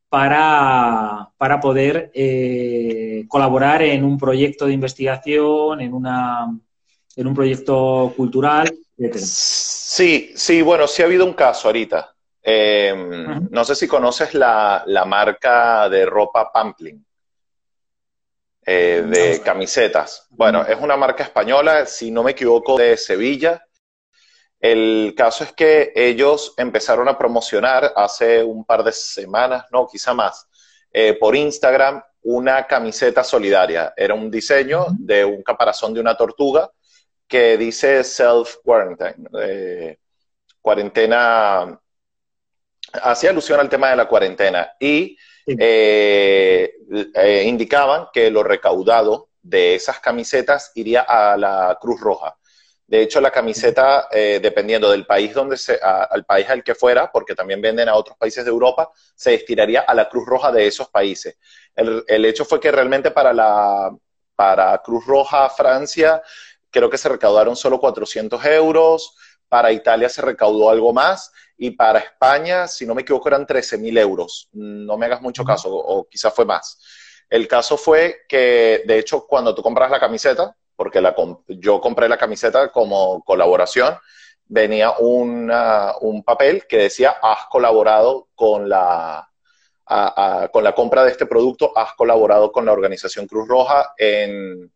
[0.09, 6.59] para, poder eh, colaborar en un proyecto de investigación, en, una,
[7.15, 9.17] en un proyecto cultural, etc.
[9.17, 12.15] Sí, sí, bueno, sí ha habido un caso ahorita
[12.47, 17.03] Em, no sé si conoces la, marca de ropa Pamplin,
[18.63, 20.27] eh, de camisetas.
[20.29, 23.65] Bueno, es una marca española, si no me equivoco, de Sevilla.
[24.59, 30.13] El caso es que ellos empezaron a promocionar hace un par de semanas, no, quizá
[30.13, 30.47] más,
[30.91, 33.91] eh, por Instagram una camiseta solidaria.
[33.97, 36.69] Era un diseño de un caparazón de una tortuga
[37.27, 39.97] que dice self-quarantine, eh,
[40.61, 41.79] cuarentena
[43.01, 46.73] hacía alusión al tema de la cuarentena y eh,
[47.13, 52.35] eh, indicaban que lo recaudado de esas camisetas iría a la Cruz Roja.
[52.87, 57.11] De hecho, la camiseta, eh, dependiendo del país donde se, al país al que fuera,
[57.11, 60.67] porque también venden a otros países de Europa, se destinaría a la Cruz Roja de
[60.67, 61.37] esos países.
[61.75, 63.91] El, el hecho fue que realmente para la
[64.35, 66.21] para Cruz Roja Francia,
[66.75, 69.15] creo que se recaudaron solo 400 euros,
[69.47, 73.77] para Italia se recaudó algo más y para España, si no me equivoco, eran 13
[73.77, 74.49] mil euros.
[74.51, 76.77] No me hagas mucho caso, o, quizás fue más.
[77.29, 81.15] El caso fue que, de hecho, cuando tú compras la camiseta, porque la,
[81.47, 83.97] yo compré la camiseta como colaboración,
[84.43, 89.29] venía un papel que decía, has colaborado con la,
[90.51, 94.73] con la compra de este producto, has colaborado con la organización Cruz Roja en,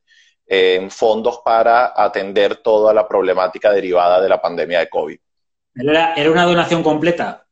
[0.51, 5.19] en fondos para atender toda la problemática derivada de la pandemia de COVID.
[5.75, 7.45] ¿Era, una donación completa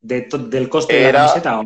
[0.00, 1.60] del coste de la camiseta?
[1.60, 1.64] ¿o?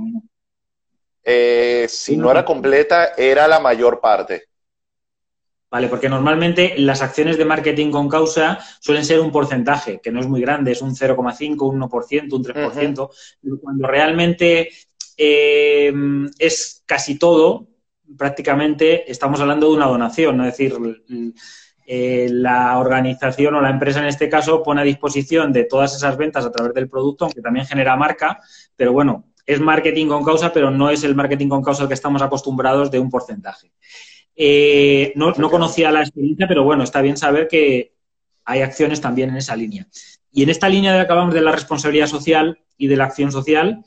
[1.22, 4.48] Eh, si no era completa, era la mayor parte.
[5.70, 10.20] Vale, porque normalmente las acciones de marketing con causa suelen ser un porcentaje, que no
[10.20, 13.10] es muy grande, es un 0,5, un 1%, un 3%,
[13.60, 14.70] cuando realmente
[15.16, 15.92] eh,
[16.38, 17.68] es casi todo,
[18.16, 20.74] prácticamente estamos hablando de una donación, es decir,
[21.86, 26.16] eh, la organización o la empresa en este caso pone a disposición de todas esas
[26.16, 28.40] ventas a través del producto, aunque también genera marca,
[28.74, 31.94] pero bueno, es marketing con causa, pero no es el marketing con causa al que
[31.94, 33.72] estamos acostumbrados de un porcentaje.
[34.34, 37.94] Eh, no, no, conocía la experiencia, pero bueno, está bien saber que
[38.44, 39.86] hay acciones también en esa línea.
[40.32, 43.82] Y en esta línea de acabamos de la responsabilidad social y de la acción social,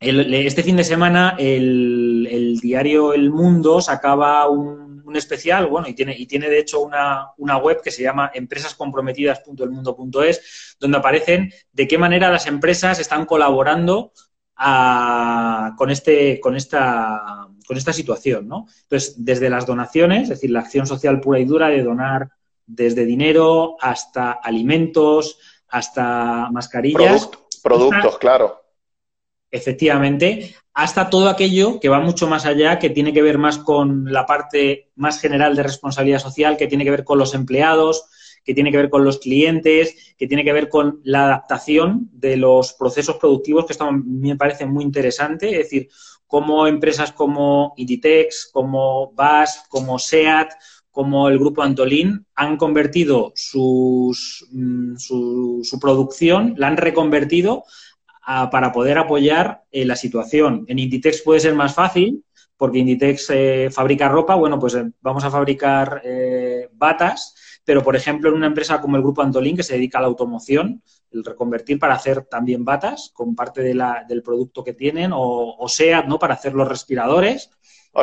[0.00, 6.16] este fin de semana el, diario El Mundo sacaba un, un, especial, bueno, y tiene,
[6.16, 11.98] y tiene de hecho una, una web que se llama empresascomprometidas.elmundo.es, donde aparecen de qué
[11.98, 14.12] manera las empresas están colaborando
[15.76, 18.66] con, este, con, esta, con esta situación, ¿no?
[18.82, 22.30] Entonces, desde las donaciones, es decir, la acción social pura y dura de donar
[22.66, 27.30] desde dinero hasta alimentos, hasta mascarillas.
[27.62, 28.67] productos, claro.
[29.50, 34.12] Efectivamente, hasta todo aquello que va mucho más allá, que tiene que ver más con
[34.12, 38.04] la parte más general de responsabilidad social, que tiene que ver con los empleados,
[38.44, 42.36] que tiene que ver con los clientes, que tiene que ver con la adaptación de
[42.36, 45.50] los procesos productivos, que esto me parece muy interesante.
[45.50, 45.88] Es decir,
[46.26, 50.52] cómo empresas como Inditex, como BAS, como SEAT,
[50.98, 57.64] como el grupo Antolín han convertido mm, su, producción, la han reconvertido
[58.50, 60.64] para poder apoyar eh, la situación.
[60.68, 62.24] En Inditex puede ser más fácil,
[62.56, 66.02] porque Inditex eh, fabrica ropa, bueno, pues eh, vamos a fabricar
[66.72, 70.02] batas, pero por ejemplo en una empresa como el grupo Antolín, que se dedica a
[70.02, 75.56] la automoción, el reconvertir para hacer también batas con parte del producto que tienen, o,
[75.58, 76.18] o SEAT, ¿no?
[76.18, 77.50] Para hacer los respiradores,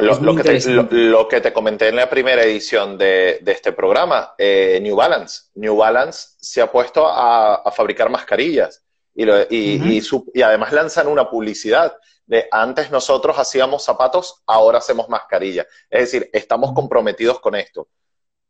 [0.02, 5.44] lo, que te, comenté en la primera edición de, este programa, eh, New Balance.
[5.56, 8.84] New Balance se ha puesto a, fabricar mascarillas
[9.16, 10.02] y,
[10.34, 15.68] y, además lanzan una publicidad de antes nosotros hacíamos zapatos, ahora hacemos mascarillas.
[15.90, 17.88] Es decir, estamos comprometidos con esto.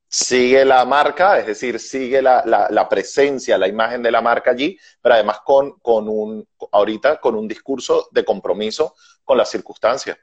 [0.07, 5.15] Sigue la marca, es decir, sigue la, presencia, la imagen de la marca allí, pero
[5.15, 10.17] además con, con un, ahorita con un discurso de compromiso con las circunstancias.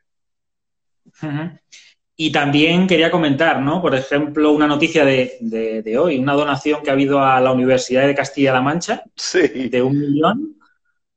[2.14, 3.80] Y también quería comentar, ¿no?
[3.80, 8.14] Por ejemplo, una noticia de, hoy, una donación que ha habido a la Universidad de
[8.14, 9.02] Castilla-La Mancha
[9.34, 10.56] de un millón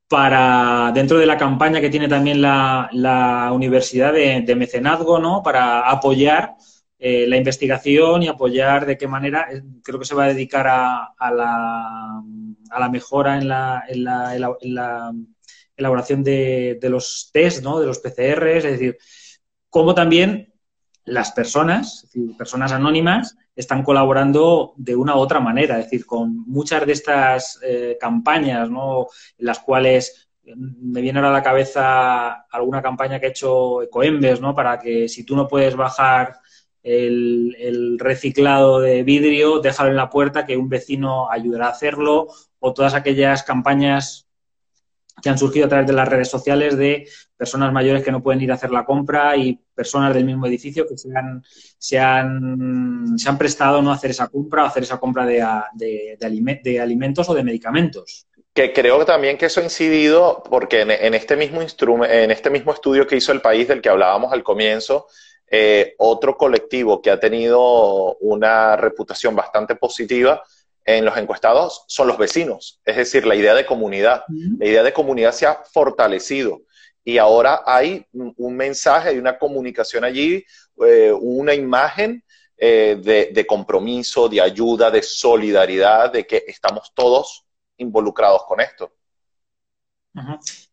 [0.08, 5.42] para dentro de la campaña que tiene también la, Universidad de, Mecenazgo, ¿no?
[5.42, 6.54] Para apoyar
[6.98, 10.66] eh, la investigación y apoyar de qué manera, eh, creo que se va a dedicar
[10.66, 12.22] a, la,
[12.70, 15.12] a la, mejora en la, en la,
[15.76, 17.80] elaboración de, de, los test, ¿no?
[17.80, 18.98] De los PCRs, es decir,
[19.68, 20.55] como también
[21.06, 26.84] las personas, personas anónimas, están colaborando de una u otra manera, es decir, con muchas
[26.84, 29.06] de estas eh, campañas, ¿no?
[29.38, 34.40] En las cuales me viene ahora a la cabeza alguna campaña que ha hecho Ecoembes,
[34.40, 34.54] ¿no?
[34.54, 36.40] Para que si tú no puedes bajar
[36.82, 42.28] el, el, reciclado de vidrio, déjalo en la puerta que un vecino ayudará a hacerlo,
[42.58, 44.25] o todas aquellas campañas
[45.22, 48.42] que han surgido a través de las redes sociales de personas mayores que no pueden
[48.42, 51.42] ir a hacer la compra y personas del mismo edificio que se han,
[51.78, 56.16] se han, se han prestado no hacer esa compra o hacer esa compra de, de,
[56.62, 58.26] de, alimentos o de medicamentos.
[58.52, 63.06] Que creo también que eso ha incidido porque en, este, mismo en este mismo estudio
[63.06, 65.06] que hizo el país del que hablábamos al comienzo,
[65.48, 70.42] eh, otro colectivo que ha tenido una reputación bastante positiva
[70.86, 74.22] en los encuestados son los vecinos, es decir, la idea de comunidad.
[74.58, 76.62] La idea de comunidad se ha fortalecido
[77.04, 80.44] y ahora hay un mensaje, hay una comunicación allí,
[80.84, 82.24] eh, una imagen
[82.56, 87.44] eh, de, compromiso, de ayuda, de solidaridad, de que estamos todos
[87.76, 88.92] involucrados con esto.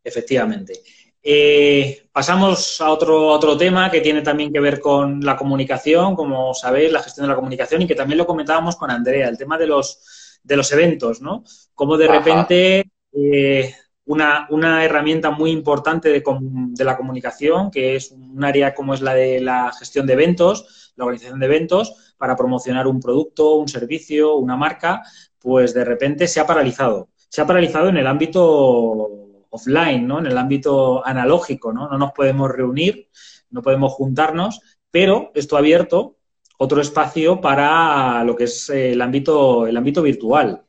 [0.03, 0.81] Efectivamente.
[1.25, 6.53] Eh, pasamos a otro, otro tema que tiene también que ver con la comunicación, como
[6.53, 9.57] sabéis, la gestión de la comunicación y que también lo comentábamos con Andrea, el tema
[9.57, 11.45] de los, de los eventos, ¿no?
[11.73, 13.73] Como de repente eh,
[14.05, 18.99] una, una, herramienta muy importante de, de, la comunicación, que es un área como es
[18.99, 23.69] la de la gestión de eventos, la organización de eventos, para promocionar un producto, un
[23.69, 25.01] servicio, una marca,
[25.39, 27.09] pues de repente se ha paralizado.
[27.29, 29.22] Se ha paralizado en el ámbito
[29.53, 30.19] offline, ¿no?
[30.19, 31.87] En el ámbito analógico, ¿no?
[31.87, 33.09] No nos podemos reunir,
[33.51, 36.17] no podemos juntarnos, pero esto ha abierto
[36.57, 40.63] otro espacio para lo que es el ámbito, el ámbito virtual.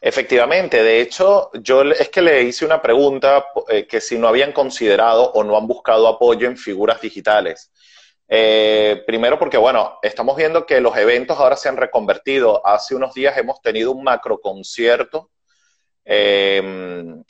[0.00, 4.52] Efectivamente, de hecho, yo es que le hice una pregunta eh, que si no habían
[4.52, 7.72] considerado o no han buscado apoyo en figuras digitales.
[8.28, 12.66] Eh, primero porque, bueno, estamos viendo que los eventos ahora se han reconvertido.
[12.66, 15.30] Hace unos días hemos tenido un macro concierto
[16.04, 17.22] eh,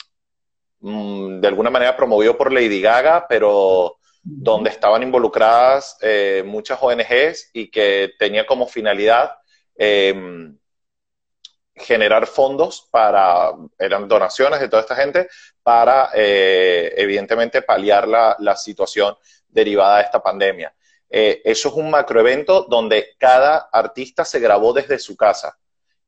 [0.89, 7.51] Mm, de alguna manera promovido por Lady Gaga, pero donde estaban involucradas eh, muchas ONGs
[7.53, 9.33] y que tenía como finalidad
[9.75, 10.57] em,
[11.75, 15.29] generar fondos para, eran donaciones de toda esta gente,
[15.61, 19.17] para eh, evidentemente paliar la, la, situación
[19.49, 20.73] derivada de esta pandemia.
[21.11, 25.59] Eh, eso es un macroevento donde cada artista se grabó desde su casa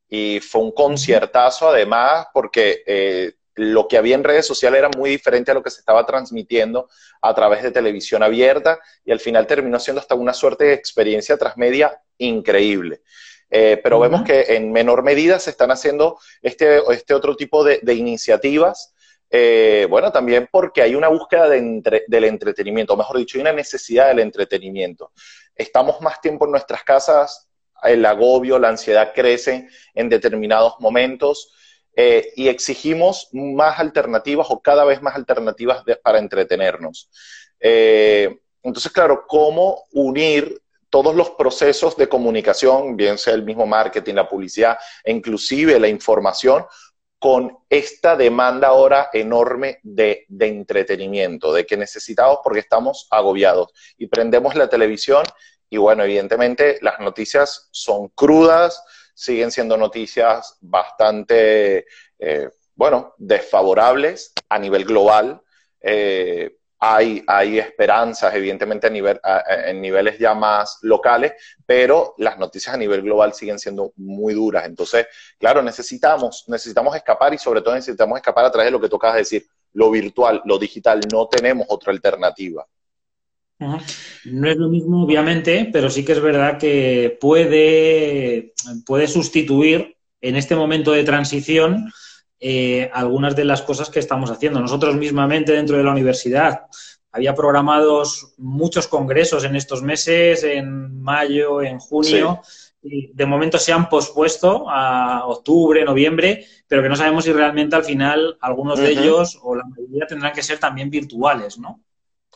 [0.09, 5.51] y fue un conciertazo además porque lo que había en redes sociales era muy diferente
[5.51, 6.89] a lo que se estaba transmitiendo
[7.21, 11.37] a través de televisión abierta y al final terminó siendo hasta una suerte de experiencia
[11.37, 13.03] transmedia increíble.
[13.51, 17.81] Eh, pero vemos que en menor medida se están haciendo este, este otro tipo de,
[17.95, 18.95] iniciativas.
[19.31, 24.09] Eh, bueno, también porque hay una búsqueda del entretenimiento, o mejor dicho, hay una necesidad
[24.09, 25.13] del entretenimiento.
[25.55, 27.49] Estamos más tiempo en nuestras casas,
[27.83, 31.53] el agobio, la ansiedad crecen en determinados momentos
[31.95, 37.11] eh, y exigimos más alternativas o cada vez más alternativas para entretenernos.
[37.61, 44.29] entonces, claro, ¿cómo unir todos los procesos de comunicación, bien sea el mismo marketing, la
[44.29, 46.65] publicidad e inclusive la información,
[47.19, 54.55] con esta demanda ahora enorme de, entretenimiento, de que necesitamos porque estamos agobiados y prendemos
[54.55, 55.25] la televisión
[55.69, 58.83] y bueno, evidentemente las noticias son crudas,
[59.19, 61.87] siguen siendo noticias bastante,
[62.21, 65.43] eh, bueno, desfavorables a nivel global.
[65.81, 69.21] Eh, hay, hay esperanzas, evidentemente, a nivel,
[69.67, 71.33] en niveles ya más locales,
[71.67, 74.65] pero las noticias a nivel global siguen siendo muy duras.
[74.67, 78.89] Entonces, claro, necesitamos, necesitamos escapar y sobre todo necesitamos escapar a través de lo que
[78.89, 82.65] tocas decir, lo virtual, lo digital, no tenemos otra alternativa.
[83.59, 88.55] No es lo mismo, obviamente, pero sí que es verdad que puede,
[88.87, 91.93] puede sustituir en este momento de transición
[92.41, 94.61] eh, algunas de las cosas que estamos haciendo.
[94.61, 96.67] Nosotros mismamente dentro de la universidad
[97.11, 102.41] había programados muchos congresos en estos meses, en mayo, en junio.
[102.81, 107.75] Y de momento se han pospuesto a octubre, noviembre, pero que no sabemos si realmente
[107.75, 111.83] al final algunos de ellos o la mayoría tendrán que ser también virtuales, ¿no?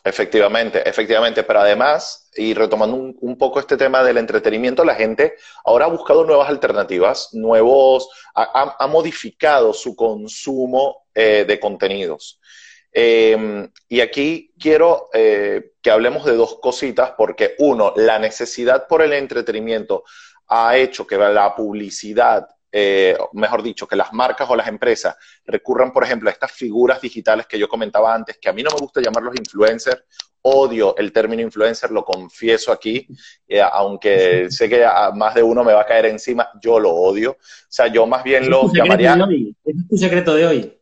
[0.04, 5.34] Efectivamente, efectivamente, pero además, y retomando un, poco este tema del entretenimiento, la gente
[5.64, 12.40] ahora ha buscado nuevas alternativas, nuevos, ha, modificado su consumo eh, de contenidos.
[12.90, 19.02] Em, y aquí quiero eh, que hablemos de dos cositas, porque uno, la necesidad por
[19.02, 20.02] el entretenimiento
[20.48, 25.92] ha hecho que la publicidad eh, mejor dicho, que las marcas o las empresas recurran,
[25.92, 28.80] por ejemplo, a estas figuras digitales que yo comentaba antes, que a mí no me
[28.80, 30.02] gusta llamarlos influencers,
[30.40, 33.06] odio el término influencer, lo confieso aquí,
[33.46, 36.90] eh, aunque sé que a más de uno me va a caer encima, yo lo
[36.90, 37.32] odio.
[37.32, 37.36] O
[37.68, 39.16] sea, yo más bien lo llamaría...
[39.64, 40.78] es tu secreto de hoy.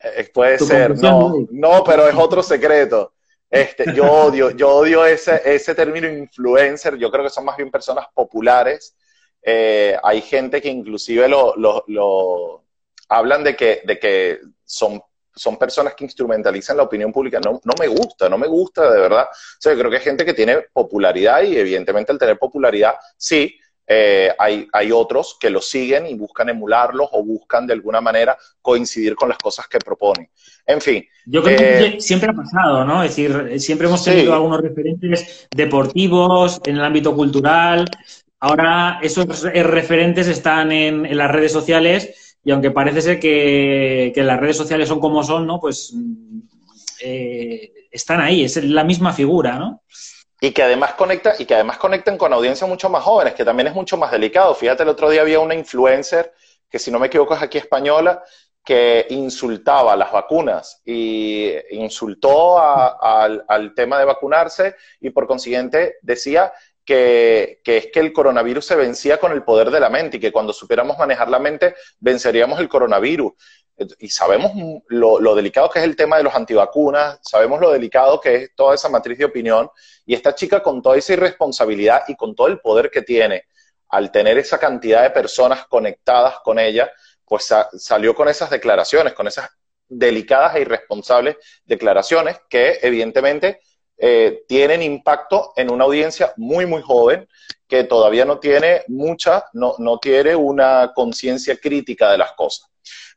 [0.00, 3.12] Eh, puede ser, no, no, pero es otro secreto.
[3.48, 7.70] Este, yo odio, yo odio ese, ese término influencer, yo creo que son más bien
[7.70, 8.96] personas populares
[9.48, 12.64] eh, hay gente que inclusive lo, lo,
[13.08, 15.00] hablan de que, de que son,
[15.32, 17.38] son personas que instrumentalizan la opinión pública.
[17.38, 19.22] No, no me gusta, no me gusta de verdad.
[19.30, 22.94] O sea, yo creo que hay gente que tiene popularidad y evidentemente al tener popularidad,
[23.16, 23.56] sí,
[23.86, 28.36] eh, hay, hay, otros que lo siguen y buscan emularlos o buscan de alguna manera
[28.60, 30.28] coincidir con las cosas que proponen.
[30.66, 31.06] En fin.
[31.24, 33.04] Yo creo que eh, siempre ha pasado, ¿no?
[33.04, 37.84] Es decir, siempre hemos tenido algunos referentes deportivos en el ámbito cultural,
[38.40, 44.56] Ahora esos referentes están en, las redes sociales y aunque parece ser que, las redes
[44.56, 45.58] sociales son como son, ¿no?
[45.58, 45.94] Pues
[47.00, 49.82] eh, están ahí, es la misma figura, ¿no?
[50.40, 53.68] Y que además conecta, y que además conectan con audiencias mucho más jóvenes, que también
[53.68, 54.54] es mucho más delicado.
[54.54, 56.32] Fíjate, el otro día había una influencer,
[56.68, 58.22] que si no me equivoco es aquí española,
[58.62, 66.52] que insultaba a las vacunas y insultó al tema de vacunarse y por consiguiente decía
[66.86, 70.32] que, es que el coronavirus se vencía con el poder de la mente y que
[70.32, 73.32] cuando supiéramos manejar la mente venceríamos el coronavirus.
[73.98, 74.52] Y sabemos
[74.88, 78.74] lo, delicado que es el tema de los antivacunas, sabemos lo delicado que es toda
[78.74, 79.68] esa matriz de opinión
[80.06, 83.44] y esta chica con toda esa irresponsabilidad y con todo el poder que tiene
[83.88, 86.90] al tener esa cantidad de personas conectadas con ella,
[87.24, 89.50] pues salió con esas declaraciones, con esas
[89.88, 93.60] delicadas e irresponsables declaraciones que evidentemente
[93.98, 97.26] eh, tienen impacto en una audiencia muy, muy joven
[97.66, 102.68] que todavía no tiene mucha, no, no tiene una conciencia crítica de las cosas.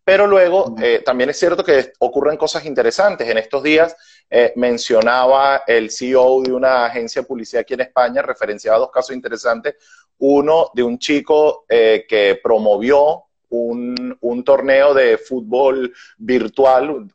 [0.03, 3.27] Pero luego eh, también es cierto que ocurren cosas interesantes.
[3.27, 3.95] En estos días
[4.29, 9.13] eh, mencionaba el CEO de una agencia de publicidad aquí en España, referenciaba dos casos
[9.13, 9.75] interesantes.
[10.17, 17.07] Uno de un chico que promovió un, un, torneo de fútbol virtual,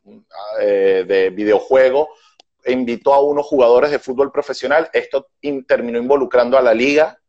[0.57, 2.09] de videojuego,
[2.65, 5.29] invitó a unos jugadores de fútbol profesional, esto
[5.67, 7.19] terminó involucrando a la liga,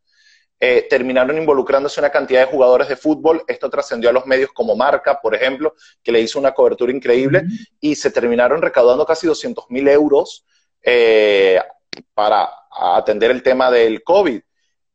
[0.58, 4.74] eh, terminaron involucrándose una cantidad de jugadores de fútbol, esto trascendió a los medios como
[4.74, 7.44] Marca, por ejemplo, que le hizo una cobertura increíble,
[7.78, 10.46] y se terminaron recaudando casi 200 mil euros
[10.82, 11.60] eh,
[12.14, 14.40] para atender el tema del COVID.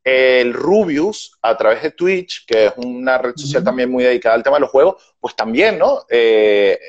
[0.04, 4.42] El Rubius, a través de Twitch, que es una red social también muy dedicada al
[4.42, 6.06] tema de los juegos, pues también, ¿no?
[6.10, 6.80] Eh,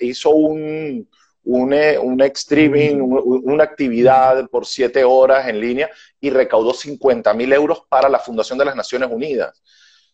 [0.00, 1.08] hizo un,
[1.44, 7.82] un, un streaming, una actividad por siete horas en línea y recaudó 50 mil euros
[7.88, 9.62] para la Fundación de las Naciones Unidas.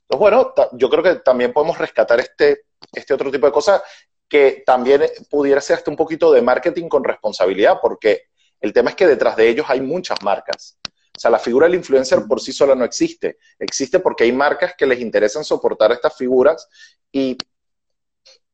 [0.03, 2.63] Entonces, bueno, yo creo que también podemos rescatar este,
[2.93, 3.83] este otro tipo de cosas
[4.29, 8.25] que también pudiera ser hasta un poquito de marketing con responsabilidad, porque
[8.61, 10.79] el tema es que detrás de ellos hay muchas marcas.
[10.85, 13.39] O sea, la figura del influencer por sí sola no existe.
[13.59, 16.69] Existe porque hay marcas que les interesan soportar estas figuras
[17.11, 17.37] y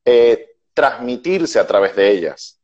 [0.05, 2.61] eh, transmitirse a través de ellas.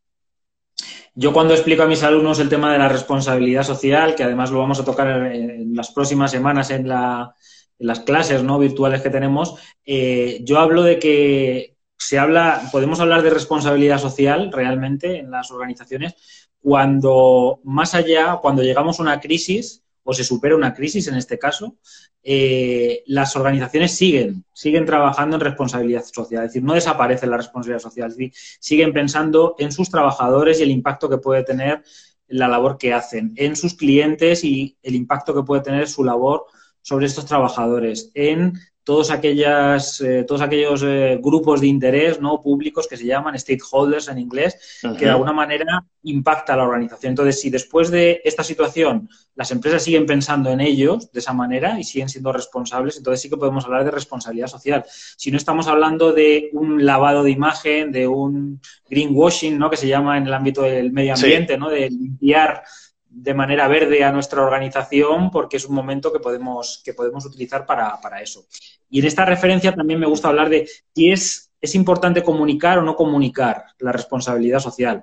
[1.15, 4.59] Yo cuando explico a mis alumnos el tema de la responsabilidad social, que además lo
[4.59, 8.59] vamos a tocar en las próximas semanas en, las clases ¿no?
[8.59, 9.55] virtuales que tenemos,
[9.85, 15.51] eh, yo hablo de que se habla, podemos hablar de responsabilidad social realmente en las
[15.51, 16.15] organizaciones
[16.61, 21.37] cuando más allá, cuando llegamos a una crisis, o se supera una crisis en este
[21.37, 21.77] caso,
[22.23, 27.79] eh, las organizaciones siguen, siguen trabajando en responsabilidad social, es decir, no desaparece la responsabilidad
[27.79, 28.11] social,
[28.59, 31.83] siguen pensando en sus trabajadores y el impacto que puede tener
[32.27, 36.47] la labor que hacen, en sus clientes y el impacto que puede tener su labor
[36.81, 38.53] sobre estos trabajadores, en
[38.89, 44.07] todos, aquellas, eh, todos aquellos eh, grupos de interés no públicos que se llaman stakeholders
[44.07, 47.11] en inglés, que de alguna manera impacta a la organización.
[47.11, 51.79] Entonces, si después de esta situación las empresas siguen pensando en ellos de esa manera
[51.79, 54.83] y siguen siendo responsables, entonces sí que podemos hablar de responsabilidad social.
[54.89, 58.59] Si no estamos hablando de un lavado de imagen, de un
[58.89, 59.69] greenwashing, ¿no?
[59.69, 61.69] que se llama en el ámbito del medio ambiente, ¿no?
[61.69, 62.63] de limpiar
[63.09, 67.65] de manera verde a nuestra organización porque es un momento que podemos, que podemos utilizar
[67.65, 68.45] para, para eso.
[68.89, 72.83] Y en esta referencia también me gusta hablar de si es, es importante comunicar o
[72.83, 75.01] no comunicar la responsabilidad social.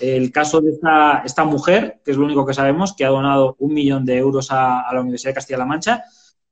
[0.00, 3.56] El caso de esta, esta mujer, que es lo único que sabemos, que ha donado
[3.58, 6.04] un millón de euros a, la Universidad de Castilla-La Mancha,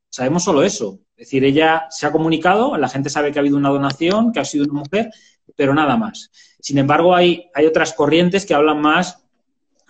[0.09, 1.00] sabemos solo eso.
[1.16, 4.40] Es decir, ella se ha comunicado, la gente sabe que ha habido una donación, que
[4.40, 5.11] ha sido una mujer,
[5.54, 6.30] pero nada más.
[6.61, 9.26] Sin embargo, hay, hay otras corrientes que hablan más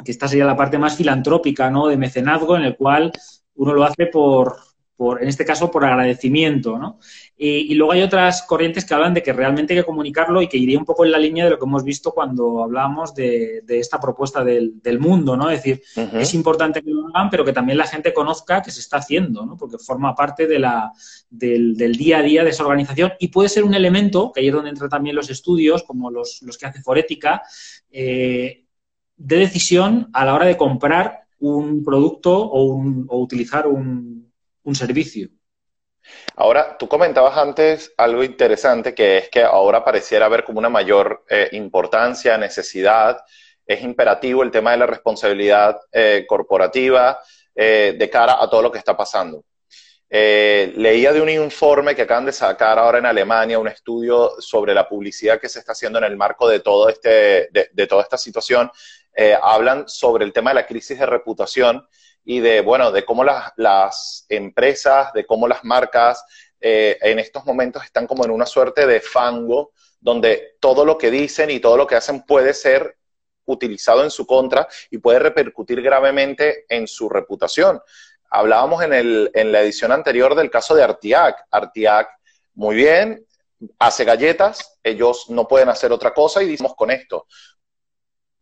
[0.04, 1.88] que esta sería la parte más filantrópica, ¿no?
[1.88, 3.12] De mecenazgo, en el cual
[3.54, 4.56] uno lo hace por,
[4.96, 6.98] por en este caso, por agradecimiento, ¿no?
[7.36, 10.56] Y, luego hay otras corrientes que hablan de que realmente hay que comunicarlo y que
[10.56, 14.00] iría un poco en la línea de lo que hemos visto cuando hablábamos de, esta
[14.00, 15.50] propuesta del, mundo, ¿no?
[15.50, 15.82] Es decir,
[16.14, 19.44] es importante que lo hagan, pero que también la gente conozca que se está haciendo,
[19.44, 19.56] ¿no?
[19.56, 20.90] Porque forma parte de la,
[21.28, 24.54] del, día a día de esa organización y puede ser un elemento, que ahí es
[24.54, 27.42] donde entran también los estudios, como los, los que hace Forética,
[27.90, 28.65] eh,
[29.16, 32.76] de decisión a la hora de comprar un producto o,
[33.18, 34.32] utilizar un,
[34.74, 35.28] servicio.
[36.34, 41.24] Ahora, tú comentabas antes algo interesante, que es que ahora pareciera haber como una mayor
[41.30, 43.18] eh, importancia, necesidad,
[43.64, 47.18] es imperativo el tema de la responsabilidad eh, corporativa
[47.54, 49.44] eh, de cara a todo lo que está pasando.
[50.08, 54.88] leía de un informe que acaban de sacar ahora en Alemania, un estudio sobre la
[54.88, 58.70] publicidad que se está haciendo en el marco de, todo este, de toda esta situación,
[59.16, 61.88] eh, hablan sobre el tema de la crisis de reputación
[62.22, 66.22] y de, bueno, de cómo las, empresas, de cómo las marcas
[66.60, 71.10] eh, en estos momentos están como en una suerte de fango donde todo lo que
[71.10, 72.98] dicen y todo lo que hacen puede ser
[73.46, 77.80] utilizado en su contra y puede repercutir gravemente en su reputación.
[78.28, 81.46] Hablábamos en, el, en la edición anterior del caso de Artiac.
[81.50, 82.08] Artiac,
[82.54, 83.24] muy bien,
[83.78, 87.26] hace galletas, ellos no pueden hacer otra cosa y decimos con esto,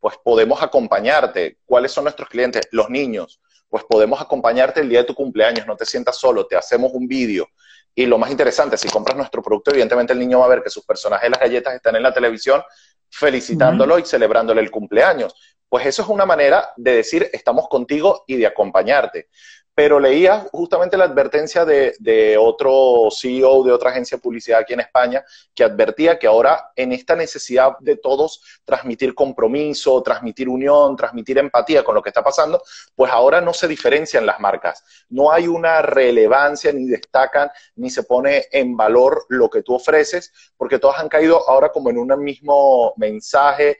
[0.05, 1.57] pues podemos acompañarte.
[1.64, 2.68] ¿Cuáles son nuestros clientes?
[2.72, 3.40] Los niños.
[3.70, 7.09] Pues podemos acompañarte el día de tu cumpleaños, no te sientas solo, te hacemos un
[7.09, 7.48] vídeo.
[7.94, 10.68] Y lo más interesante, si compras nuestro producto, evidentemente el niño va a ver que
[10.68, 12.62] sus personajes de las galletas están en la televisión
[13.09, 15.34] felicitándolo y celebrándole el cumpleaños.
[15.70, 19.30] Pues eso es una manera de decir, estamos contigo y de acompañarte
[19.74, 24.80] pero leía justamente la advertencia de, otro CEO de otra agencia de publicidad aquí en
[24.80, 31.38] España que advertía que ahora en esta necesidad de todos transmitir compromiso, transmitir unión, transmitir
[31.38, 32.62] empatía con lo que está pasando,
[32.94, 34.84] pues ahora no se diferencian las marcas.
[35.08, 40.32] No hay una relevancia, ni destacan, ni se pone en valor lo que tú ofreces,
[40.56, 43.76] porque todas han caído ahora como en un mismo mensaje,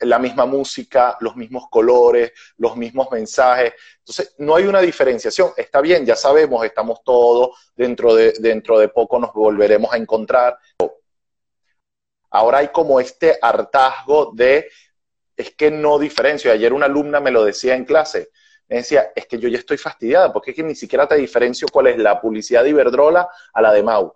[0.00, 3.74] la misma música, los mismos colores, los mismos mensajes.
[3.98, 5.52] Entonces, no hay una diferenciación.
[5.56, 10.58] Está bien, ya sabemos, estamos todos, dentro de, dentro de poco nos volveremos a encontrar.
[12.30, 14.70] Ahora hay como este hartazgo de
[15.36, 16.52] es que no diferencio.
[16.52, 18.28] Ayer una alumna me lo decía en clase.
[18.68, 21.66] Me decía, es que yo ya estoy fastidiada, porque es que ni siquiera te diferencio
[21.72, 24.14] cuál es la publicidad de Iberdrola a la de Mau.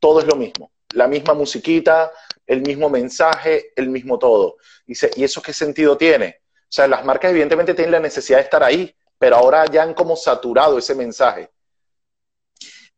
[0.00, 0.72] Todo es lo mismo.
[0.94, 2.10] La misma musiquita,
[2.46, 4.56] el mismo mensaje, el mismo todo.
[4.86, 6.40] Dice, ¿y eso qué sentido tiene?
[6.62, 9.94] O sea, las marcas evidentemente tienen la necesidad de estar ahí, pero ahora ya han
[9.94, 11.50] como saturado ese mensaje.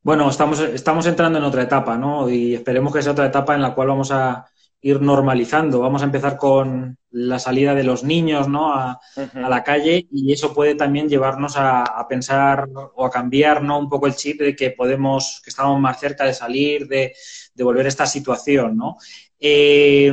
[0.02, 2.28] Bueno, estamos, estamos entrando en otra etapa, ¿no?
[2.30, 4.46] Y esperemos que sea otra etapa en la cual vamos a
[4.80, 5.80] ir normalizando.
[5.80, 8.72] Vamos a empezar con la salida de los niños, ¿no?
[8.72, 9.00] A,
[9.34, 13.78] la calle y eso puede también llevarnos a, pensar o a cambiar, ¿no?
[13.78, 17.14] Un poco el chip de que podemos, que estamos más cerca de salir, de,
[17.54, 18.96] de volver a esta situación, ¿no?
[19.40, 20.12] Eh,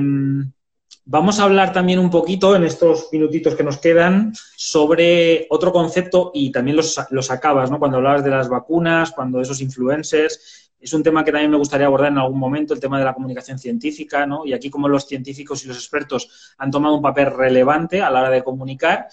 [1.08, 6.32] Vamos a hablar también un poquito en estos minutitos que nos quedan sobre otro concepto
[6.34, 7.78] y también los, los acabas, ¿no?
[7.78, 11.86] Cuando hablabas de las vacunas, cuando esos influencers, es un tema que también me gustaría
[11.86, 14.48] abordar en algún momento, el tema de la comunicación científica, ¿no?
[14.48, 18.22] Y aquí como los científicos y los expertos han tomado un papel relevante a la
[18.22, 19.08] hora de comunicar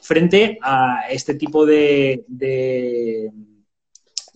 [0.00, 3.30] frente a este tipo de, de,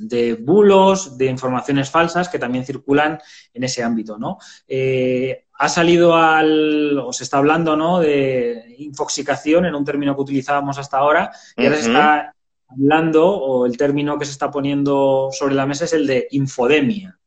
[0.00, 3.18] de bulos, de informaciones falsas que también circulan
[3.52, 4.38] en ese ámbito, ¿no?
[4.66, 8.00] Eh, ha salido al, o se está hablando, ¿no?
[8.00, 12.34] De infoxicación, en un término que utilizábamos hasta ahora, y ahora se está
[12.68, 17.18] hablando, o el término que se está poniendo sobre la mesa es el de infodemia.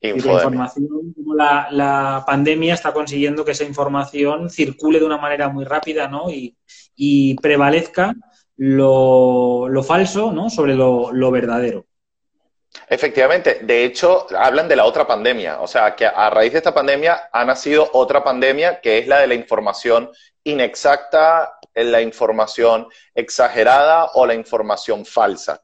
[0.00, 5.48] Y la información, como la, pandemia está consiguiendo que esa información circule de una manera
[5.48, 6.30] muy rápida, ¿no?
[6.30, 6.56] Y,
[7.42, 8.14] prevalezca
[8.56, 10.48] lo, falso, ¿no?
[10.48, 11.86] Sobre lo verdadero.
[12.88, 16.74] Efectivamente, de hecho, hablan de la otra pandemia, o sea, que a raíz de esta
[16.74, 20.10] pandemia ha nacido otra pandemia que es la de la información
[20.44, 25.62] inexacta, la información exagerada o la información falsa,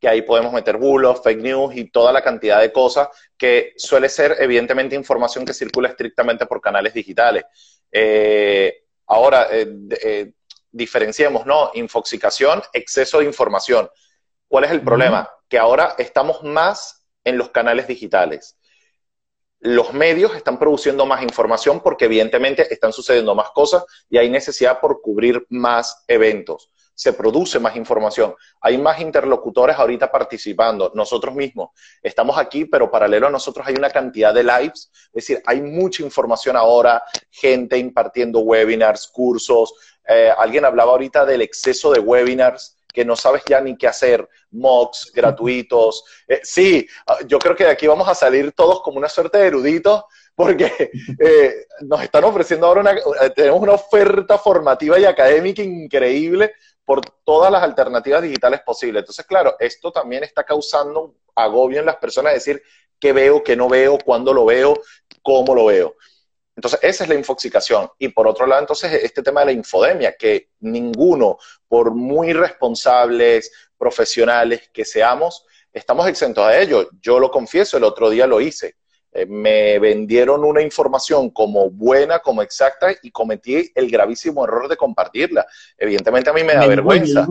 [0.00, 4.08] que ahí podemos meter bulos, fake news y toda la cantidad de cosas que suele
[4.08, 7.44] ser evidentemente información que circula estrictamente por canales digitales.
[7.90, 9.66] Eh, ahora, eh,
[10.02, 10.32] eh,
[10.70, 11.70] diferenciemos, ¿no?
[11.74, 13.88] Infoxicación, exceso de información.
[14.48, 15.28] ¿Cuál es el problema?
[15.48, 18.58] Que ahora estamos más en los canales digitales.
[19.60, 24.80] Los medios están produciendo más información porque evidentemente están sucediendo más cosas y hay necesidad
[24.80, 26.70] por cubrir más eventos.
[26.94, 28.34] Se produce más información.
[28.60, 30.90] Hay más interlocutores ahorita participando.
[30.94, 31.70] Nosotros mismos
[32.02, 34.90] estamos aquí, pero paralelo a nosotros hay una cantidad de lives.
[35.06, 39.74] Es decir, hay mucha información ahora, gente impartiendo webinars, cursos.
[40.08, 44.28] Eh, alguien hablaba ahorita del exceso de webinars que no sabes ya ni qué hacer,
[44.50, 46.04] mocks gratuitos.
[46.26, 49.38] Eh, sí, ah, yo creo que de aquí vamos a salir todos como una suerte
[49.38, 55.04] de eruditos porque eh, nos están ofreciendo ahora una, eh, tenemos una oferta formativa y
[55.04, 56.52] académica increíble
[56.84, 59.00] por todas las alternativas digitales posibles.
[59.00, 62.62] Entonces, claro, esto también está causando agobio en las personas, decir
[62.98, 64.74] qué veo, qué no veo, cuándo lo veo,
[65.22, 65.96] cómo lo veo.
[66.58, 67.88] Entonces, esa es la infoxicación.
[68.00, 71.38] Y por otro lado, entonces, este tema de la infodemia, que ninguno,
[71.68, 76.88] por muy responsables, profesionales que seamos, estamos exentos a ello.
[77.00, 78.74] Yo lo confieso, el otro día lo hice.
[79.12, 84.76] Eh, me vendieron una información como buena, como exacta, y cometí el gravísimo error de
[84.76, 85.46] compartirla.
[85.76, 87.24] Evidentemente a mí me da vergüenza.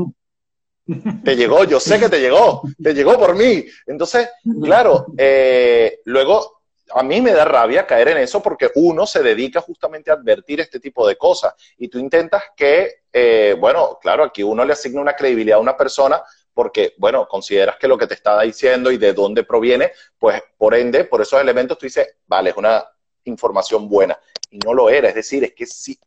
[1.25, 3.65] Te llegó, yo sé que te llegó, te llegó por mí.
[3.85, 4.29] Entonces,
[4.63, 6.56] claro, eh, luego
[6.93, 10.59] a mí me da rabia caer en eso porque uno se dedica justamente a advertir
[10.59, 11.53] este tipo de cosas.
[11.77, 15.77] Y tú intentas que, eh, bueno, claro, aquí uno le asigna una credibilidad a una
[15.77, 16.21] persona
[16.53, 20.73] porque, bueno, consideras que lo que te está diciendo y de dónde proviene, pues por
[20.73, 22.83] ende, por esos elementos tú dices, vale, es una
[23.25, 24.19] información buena
[24.49, 25.99] y no lo era, es decir, es que sí,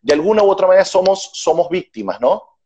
[0.00, 2.57] de alguna u otra manera somos, somos víctimas, ¿no?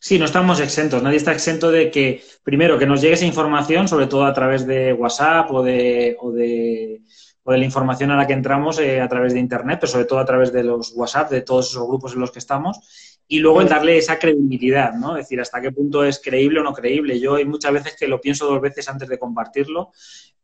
[0.00, 1.02] Sí, no estamos exentos.
[1.02, 4.66] Nadie está exento de que, primero, que nos llegue esa información, sobre todo a través
[4.66, 7.02] de WhatsApp o de, o de,
[7.42, 10.04] o de la información a la que entramos eh, a través de Internet, pero sobre
[10.04, 12.78] todo a través de los WhatsApp, de todos esos grupos en los que estamos.
[13.26, 15.16] Y luego el darle esa credibilidad, ¿no?
[15.16, 17.18] Es decir, hasta qué punto es creíble o no creíble.
[17.18, 19.90] Yo hay muchas veces que lo pienso dos veces antes de compartirlo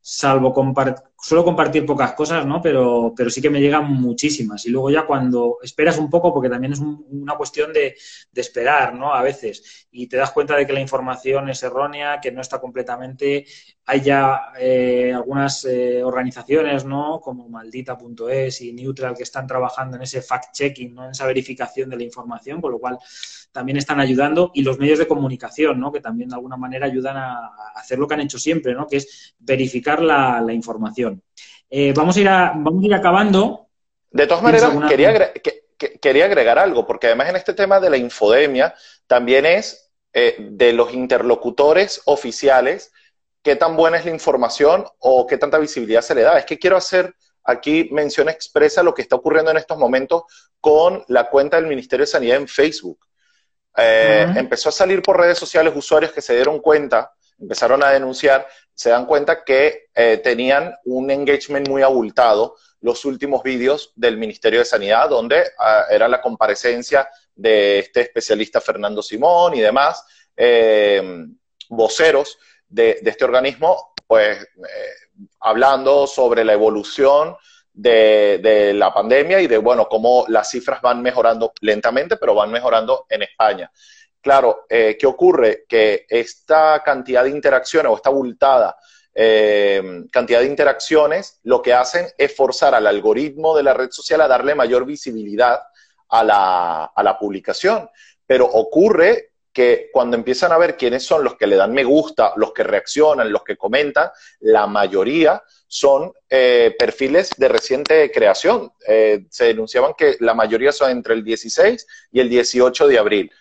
[0.02, 2.60] salvo compartir, suelo compartir pocas cosas, ¿no?
[2.60, 4.66] Pero, pero sí que me llegan muchísimas.
[4.66, 7.94] Y luego ya cuando esperas un poco, porque también es una cuestión de,
[8.32, 9.14] de, esperar, ¿no?
[9.14, 9.86] A veces.
[9.92, 13.46] Y te das cuenta de que la información es errónea, que no está completamente...
[13.84, 17.20] Hay ya eh, algunas eh, organizaciones, ¿no?
[17.20, 21.04] Como Maldita.es y Neutral que están trabajando en ese fact-checking, ¿no?
[21.04, 22.98] En esa verificación de la información, con lo cual
[23.52, 25.92] también están ayudando y los medios de comunicación, ¿no?
[25.92, 28.86] que también de alguna manera ayudan a, hacer lo que han hecho siempre, ¿no?
[28.86, 31.22] que es verificar la, información.
[31.70, 33.68] Eh, vamos, a ir vamos a ir acabando.
[34.10, 35.32] De todas maneras, quería,
[36.00, 38.74] quería agregar algo, porque además en este tema de la infodemia
[39.06, 42.92] también es eh, de los interlocutores oficiales
[43.42, 46.38] qué tan buena es la información o qué tanta visibilidad se le da.
[46.38, 50.22] Es que quiero hacer aquí menciona expresa lo que está ocurriendo en estos momentos
[50.60, 52.98] con la cuenta del Ministerio de Sanidad en Facebook.
[53.76, 58.46] Eh, empezó a salir por redes sociales usuarios que se dieron cuenta, empezaron a denunciar,
[58.74, 64.58] se dan cuenta que eh, tenían un engagement muy abultado los últimos vídeos del Ministerio
[64.58, 70.04] de Sanidad, donde ah, era la comparecencia de este especialista Fernando Simón y demás,
[70.36, 71.26] eh,
[71.68, 74.46] voceros de, este organismo, pues
[75.40, 77.36] hablando sobre la evolución
[77.72, 83.06] de, la pandemia y de, bueno, cómo las cifras van mejorando lentamente, pero van mejorando
[83.08, 83.70] en España.
[84.20, 85.64] Claro, eh, ¿qué ocurre?
[85.68, 88.76] Que esta cantidad de interacciones o esta abultada
[89.14, 94.22] eh, cantidad de interacciones lo que hacen es forzar al algoritmo de la red social
[94.22, 95.60] a darle mayor visibilidad
[96.08, 97.88] a la, a la publicación.
[98.26, 102.32] Pero ocurre que cuando empiezan a ver quiénes son los que le dan me gusta,
[102.36, 108.72] los que reaccionan, los que comentan, la mayoría son eh, perfiles de reciente creación.
[108.86, 113.32] Eh, se denunciaban que la mayoría son entre el 16 y el 18 de abril.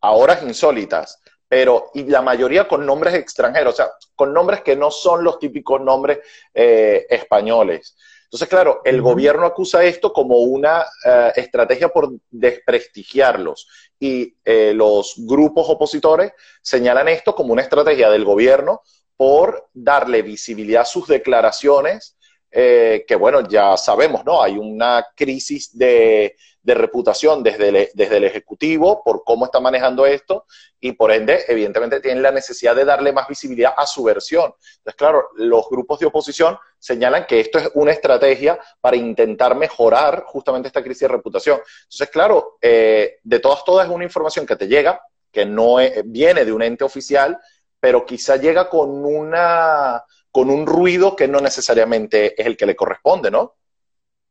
[0.00, 4.76] A horas insólitas, pero y la mayoría con nombres extranjeros, o sea, con nombres que
[4.76, 6.18] no son los típicos nombres
[6.54, 7.96] eh, españoles.
[8.28, 10.84] Entonces, claro, el gobierno acusa esto como una
[11.34, 13.66] estrategia por desprestigiarlos.
[13.98, 14.36] Y
[14.74, 18.82] los grupos opositores señalan esto como una estrategia del gobierno
[19.16, 22.17] por darle visibilidad a sus declaraciones,
[22.50, 24.42] eh, que bueno, ya sabemos, ¿no?
[24.42, 30.44] Hay una crisis de, reputación desde el, desde el Ejecutivo por cómo está manejando esto
[30.78, 34.52] y por ende, evidentemente, tienen la necesidad de darle más visibilidad a su versión.
[34.78, 40.24] Entonces, claro, los grupos de oposición señalan que esto es una estrategia para intentar mejorar
[40.26, 41.58] justamente esta crisis de reputación.
[41.84, 45.00] Entonces, claro, eh, de todas, todas es una información que te llega,
[45.32, 47.38] que no viene de un ente oficial
[47.80, 50.02] pero quizá llega con una
[50.38, 53.56] con un ruido que no necesariamente es el que le corresponde, ¿no?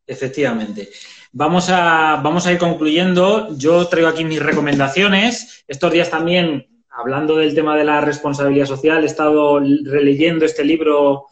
[0.06, 0.88] Efectivamente.
[1.34, 3.54] Vamos a, vamos a ir concluyendo.
[3.58, 5.66] Yo traigo aquí mis recomendaciones.
[5.68, 11.26] Estos días también, hablando del tema de la responsabilidad social, he estado releyendo este libro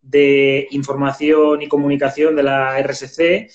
[0.00, 3.50] de información y comunicación de la RSC.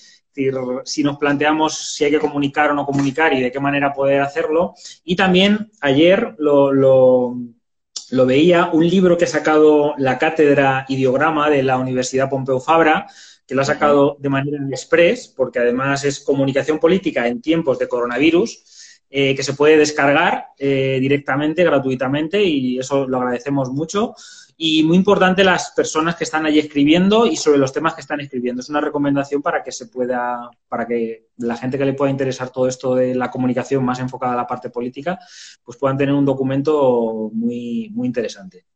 [0.84, 4.20] Si nos planteamos si hay que comunicar o no comunicar y de qué manera poder
[4.20, 4.74] hacerlo.
[5.02, 7.34] Y también ayer lo lo
[8.10, 13.06] veía, un libro que ha sacado la cátedra Ideograma de la Universidad Pompeu Fabra,
[13.46, 17.88] que lo ha sacado de manera express, porque además es comunicación política en tiempos de
[17.88, 24.14] coronavirus, eh, que se puede descargar eh, directamente, gratuitamente, y eso lo agradecemos mucho
[24.60, 28.20] y muy importante las personas que están allí escribiendo y sobre los temas que están
[28.20, 28.60] escribiendo.
[28.60, 32.50] Es una recomendación para que se pueda, para que la gente que le pueda interesar
[32.50, 35.16] todo esto de la comunicación más enfocada a la parte política,
[35.62, 38.66] pues puedan tener un documento muy, muy interesante.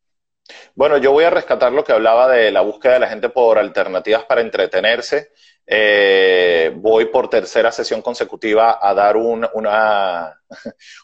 [0.77, 3.59] Bueno, yo voy a rescatar lo que hablaba de la búsqueda de la gente por
[3.59, 5.33] alternativas para entretenerse.
[5.67, 10.43] Eh, voy por tercera sesión consecutiva a dar una,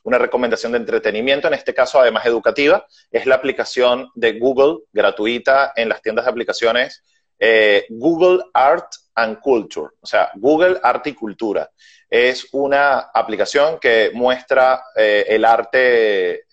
[0.05, 2.87] recomendación de entretenimiento, en este caso además educativa.
[3.11, 7.03] Es la aplicación de Google gratuita en las tiendas de aplicaciones
[7.41, 11.71] eh, Google Art and Culture, o sea, Google Arte y Cultura.
[12.11, 16.47] Es una aplicación que muestra eh, el arte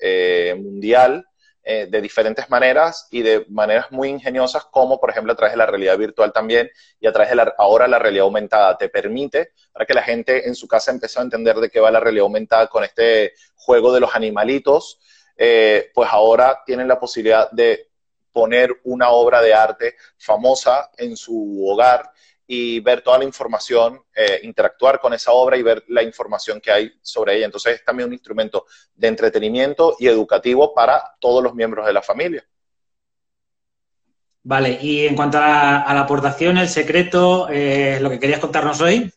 [0.57, 1.25] mundial
[1.67, 5.57] eh, de diferentes maneras y de maneras muy ingeniosas, como por ejemplo a través de
[5.57, 8.77] la realidad virtual también y a través de la, ahora la realidad aumentada.
[8.77, 11.89] Te permite, para que la gente en su casa empezó a entender de qué va
[11.89, 14.99] la realidad aumentada con este juego de los animalitos,
[15.35, 17.89] eh, pues ahora tienen la posibilidad de
[18.31, 22.11] poner una obra de arte famosa en su hogar
[22.47, 26.71] y ver toda la información, eh, interactuar con esa obra y ver la información que
[26.71, 27.45] hay sobre ella.
[27.45, 32.01] Entonces es también un instrumento de entretenimiento y educativo para todos los miembros de la
[32.01, 32.45] familia.
[34.43, 39.11] Vale, y en cuanto a, la aportación, el secreto, eh, lo que querías contarnos hoy.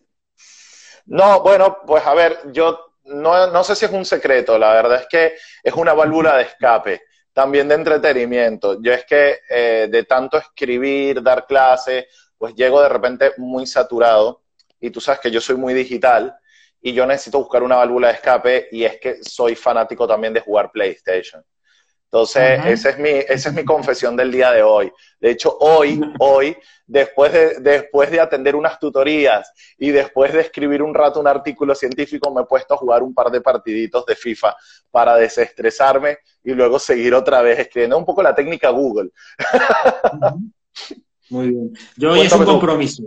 [1.04, 5.02] No, bueno, pues a ver, yo no, no sé si es un secreto, la verdad
[5.02, 7.02] es que es una válvula de escape
[7.38, 8.82] también de entretenimiento.
[8.82, 12.06] Yo es que eh, de tanto escribir, dar clases,
[12.38, 14.42] pues llego de repente muy saturado
[14.80, 16.36] y tú sabes que yo soy muy digital
[16.80, 20.40] y yo necesito buscar una válvula de escape y es que soy fanático también de
[20.40, 21.44] jugar PlayStation.
[22.10, 24.90] Entonces, esa, es mi, esa es mi confesión del día de hoy.
[25.20, 30.82] De hecho, hoy, hoy, después de, después de atender unas tutorías y después de escribir
[30.82, 34.16] un rato un artículo científico, me he puesto a jugar un par de partiditos de
[34.16, 34.56] FIFA
[34.90, 39.10] para desestresarme y luego seguir otra vez escribiendo un poco la técnica Google.
[41.30, 41.72] Muy bien.
[41.96, 43.02] Yo hoy es un compromiso.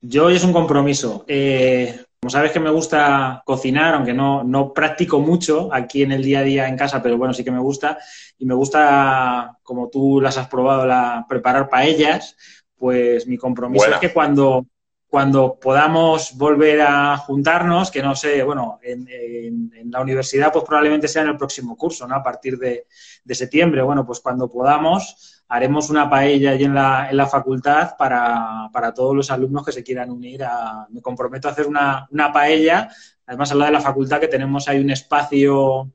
[0.00, 1.24] Yo hoy es un compromiso.
[1.28, 6.22] Eh, como sabes que me gusta cocinar, aunque no, no practico mucho aquí en el
[6.22, 7.98] día a día en casa, pero bueno, sí que me gusta.
[8.38, 12.36] Y me gusta, como tú las has probado, la, preparar paellas.
[12.76, 14.66] pues mi compromiso es que cuando,
[15.10, 21.22] cuando podamos volver a juntarnos, que no sé, bueno, en, la universidad pues probablemente sea
[21.22, 22.14] en el próximo curso, ¿no?
[22.14, 22.86] A partir de,
[23.34, 28.70] septiembre, bueno, pues cuando podamos haremos una paella allí en la, en la facultad para,
[28.72, 30.86] para, todos los alumnos que se quieran unir a...
[30.90, 32.88] Me comprometo a hacer una, una paella,
[33.26, 35.90] además al lado de la facultad que tenemos ahí un espacio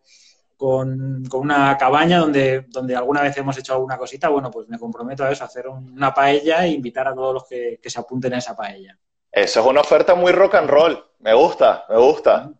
[0.57, 5.23] con, una cabaña donde, donde alguna vez hemos hecho alguna cosita, bueno, pues me comprometo
[5.23, 8.39] a eso, a hacer una paella e invitar a todos los que, se apunten a
[8.39, 8.97] esa paella.
[9.31, 11.01] Eso es una oferta muy rock and roll.
[11.19, 12.51] Me gusta, me gusta.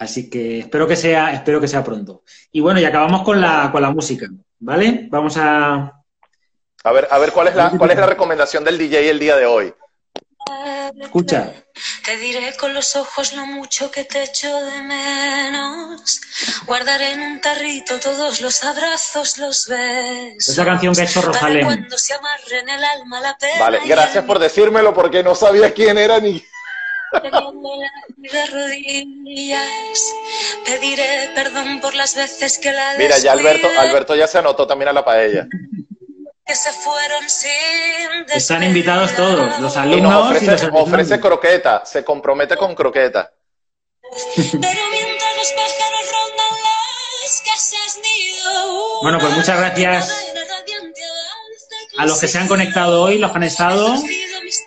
[0.00, 2.22] Así que espero que sea, espero que sea pronto.
[2.50, 4.28] Y bueno, y acabamos con la, con la música,
[4.58, 5.06] ¿vale?
[5.10, 5.92] Vamos a.
[6.82, 9.36] A ver, a ver cuál es la, cuál es la recomendación del DJ el día
[9.36, 9.74] de hoy.
[10.98, 11.52] Escucha.
[12.02, 16.18] Te diré con los ojos lo mucho que te echo de menos.
[16.64, 20.48] Guardaré en un tarrito todos los abrazos, los besos.
[20.48, 21.66] Esa canción que ha hecho Rosalén.
[21.66, 25.74] Cuando se amarre en el alma la pena Vale, gracias por decírmelo porque no sabía
[25.74, 26.42] quién era ni.
[28.16, 30.12] De rodillas,
[30.64, 34.88] pediré perdón por las veces que la Mira, ya Alberto, Alberto ya se anotó también
[34.88, 35.46] a la paella
[36.54, 40.12] se fueron sin Están invitados todos, los alumnos.
[40.12, 43.32] Y ofrece, ofrece croqueta, se compromete con croqueta.
[49.02, 50.26] bueno, pues muchas gracias
[51.98, 53.94] a los que se han conectado hoy, los que han estado.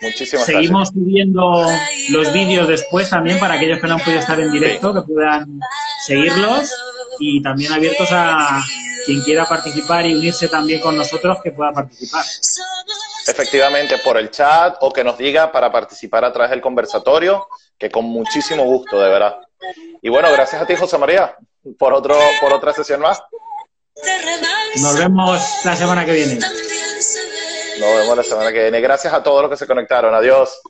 [0.02, 1.66] Muchísimas Seguimos subiendo
[2.10, 5.60] los vídeos después también para aquellos que no han podido estar en directo, que puedan
[6.06, 6.72] seguirlos
[7.18, 8.62] y también abiertos a
[9.04, 12.24] quien quiera participar y unirse también con nosotros, que pueda participar.
[13.26, 17.46] Efectivamente, por el chat o que nos diga para participar a través del conversatorio,
[17.78, 19.36] que con muchísimo gusto, de verdad.
[20.02, 21.36] Y bueno, gracias a ti, José María,
[21.78, 23.22] por, otro, por otra sesión más.
[24.82, 26.38] Nos vemos la semana que viene.
[27.78, 28.80] Nos vemos la semana que viene.
[28.80, 30.14] Gracias a todos los que se conectaron.
[30.14, 30.60] Adiós.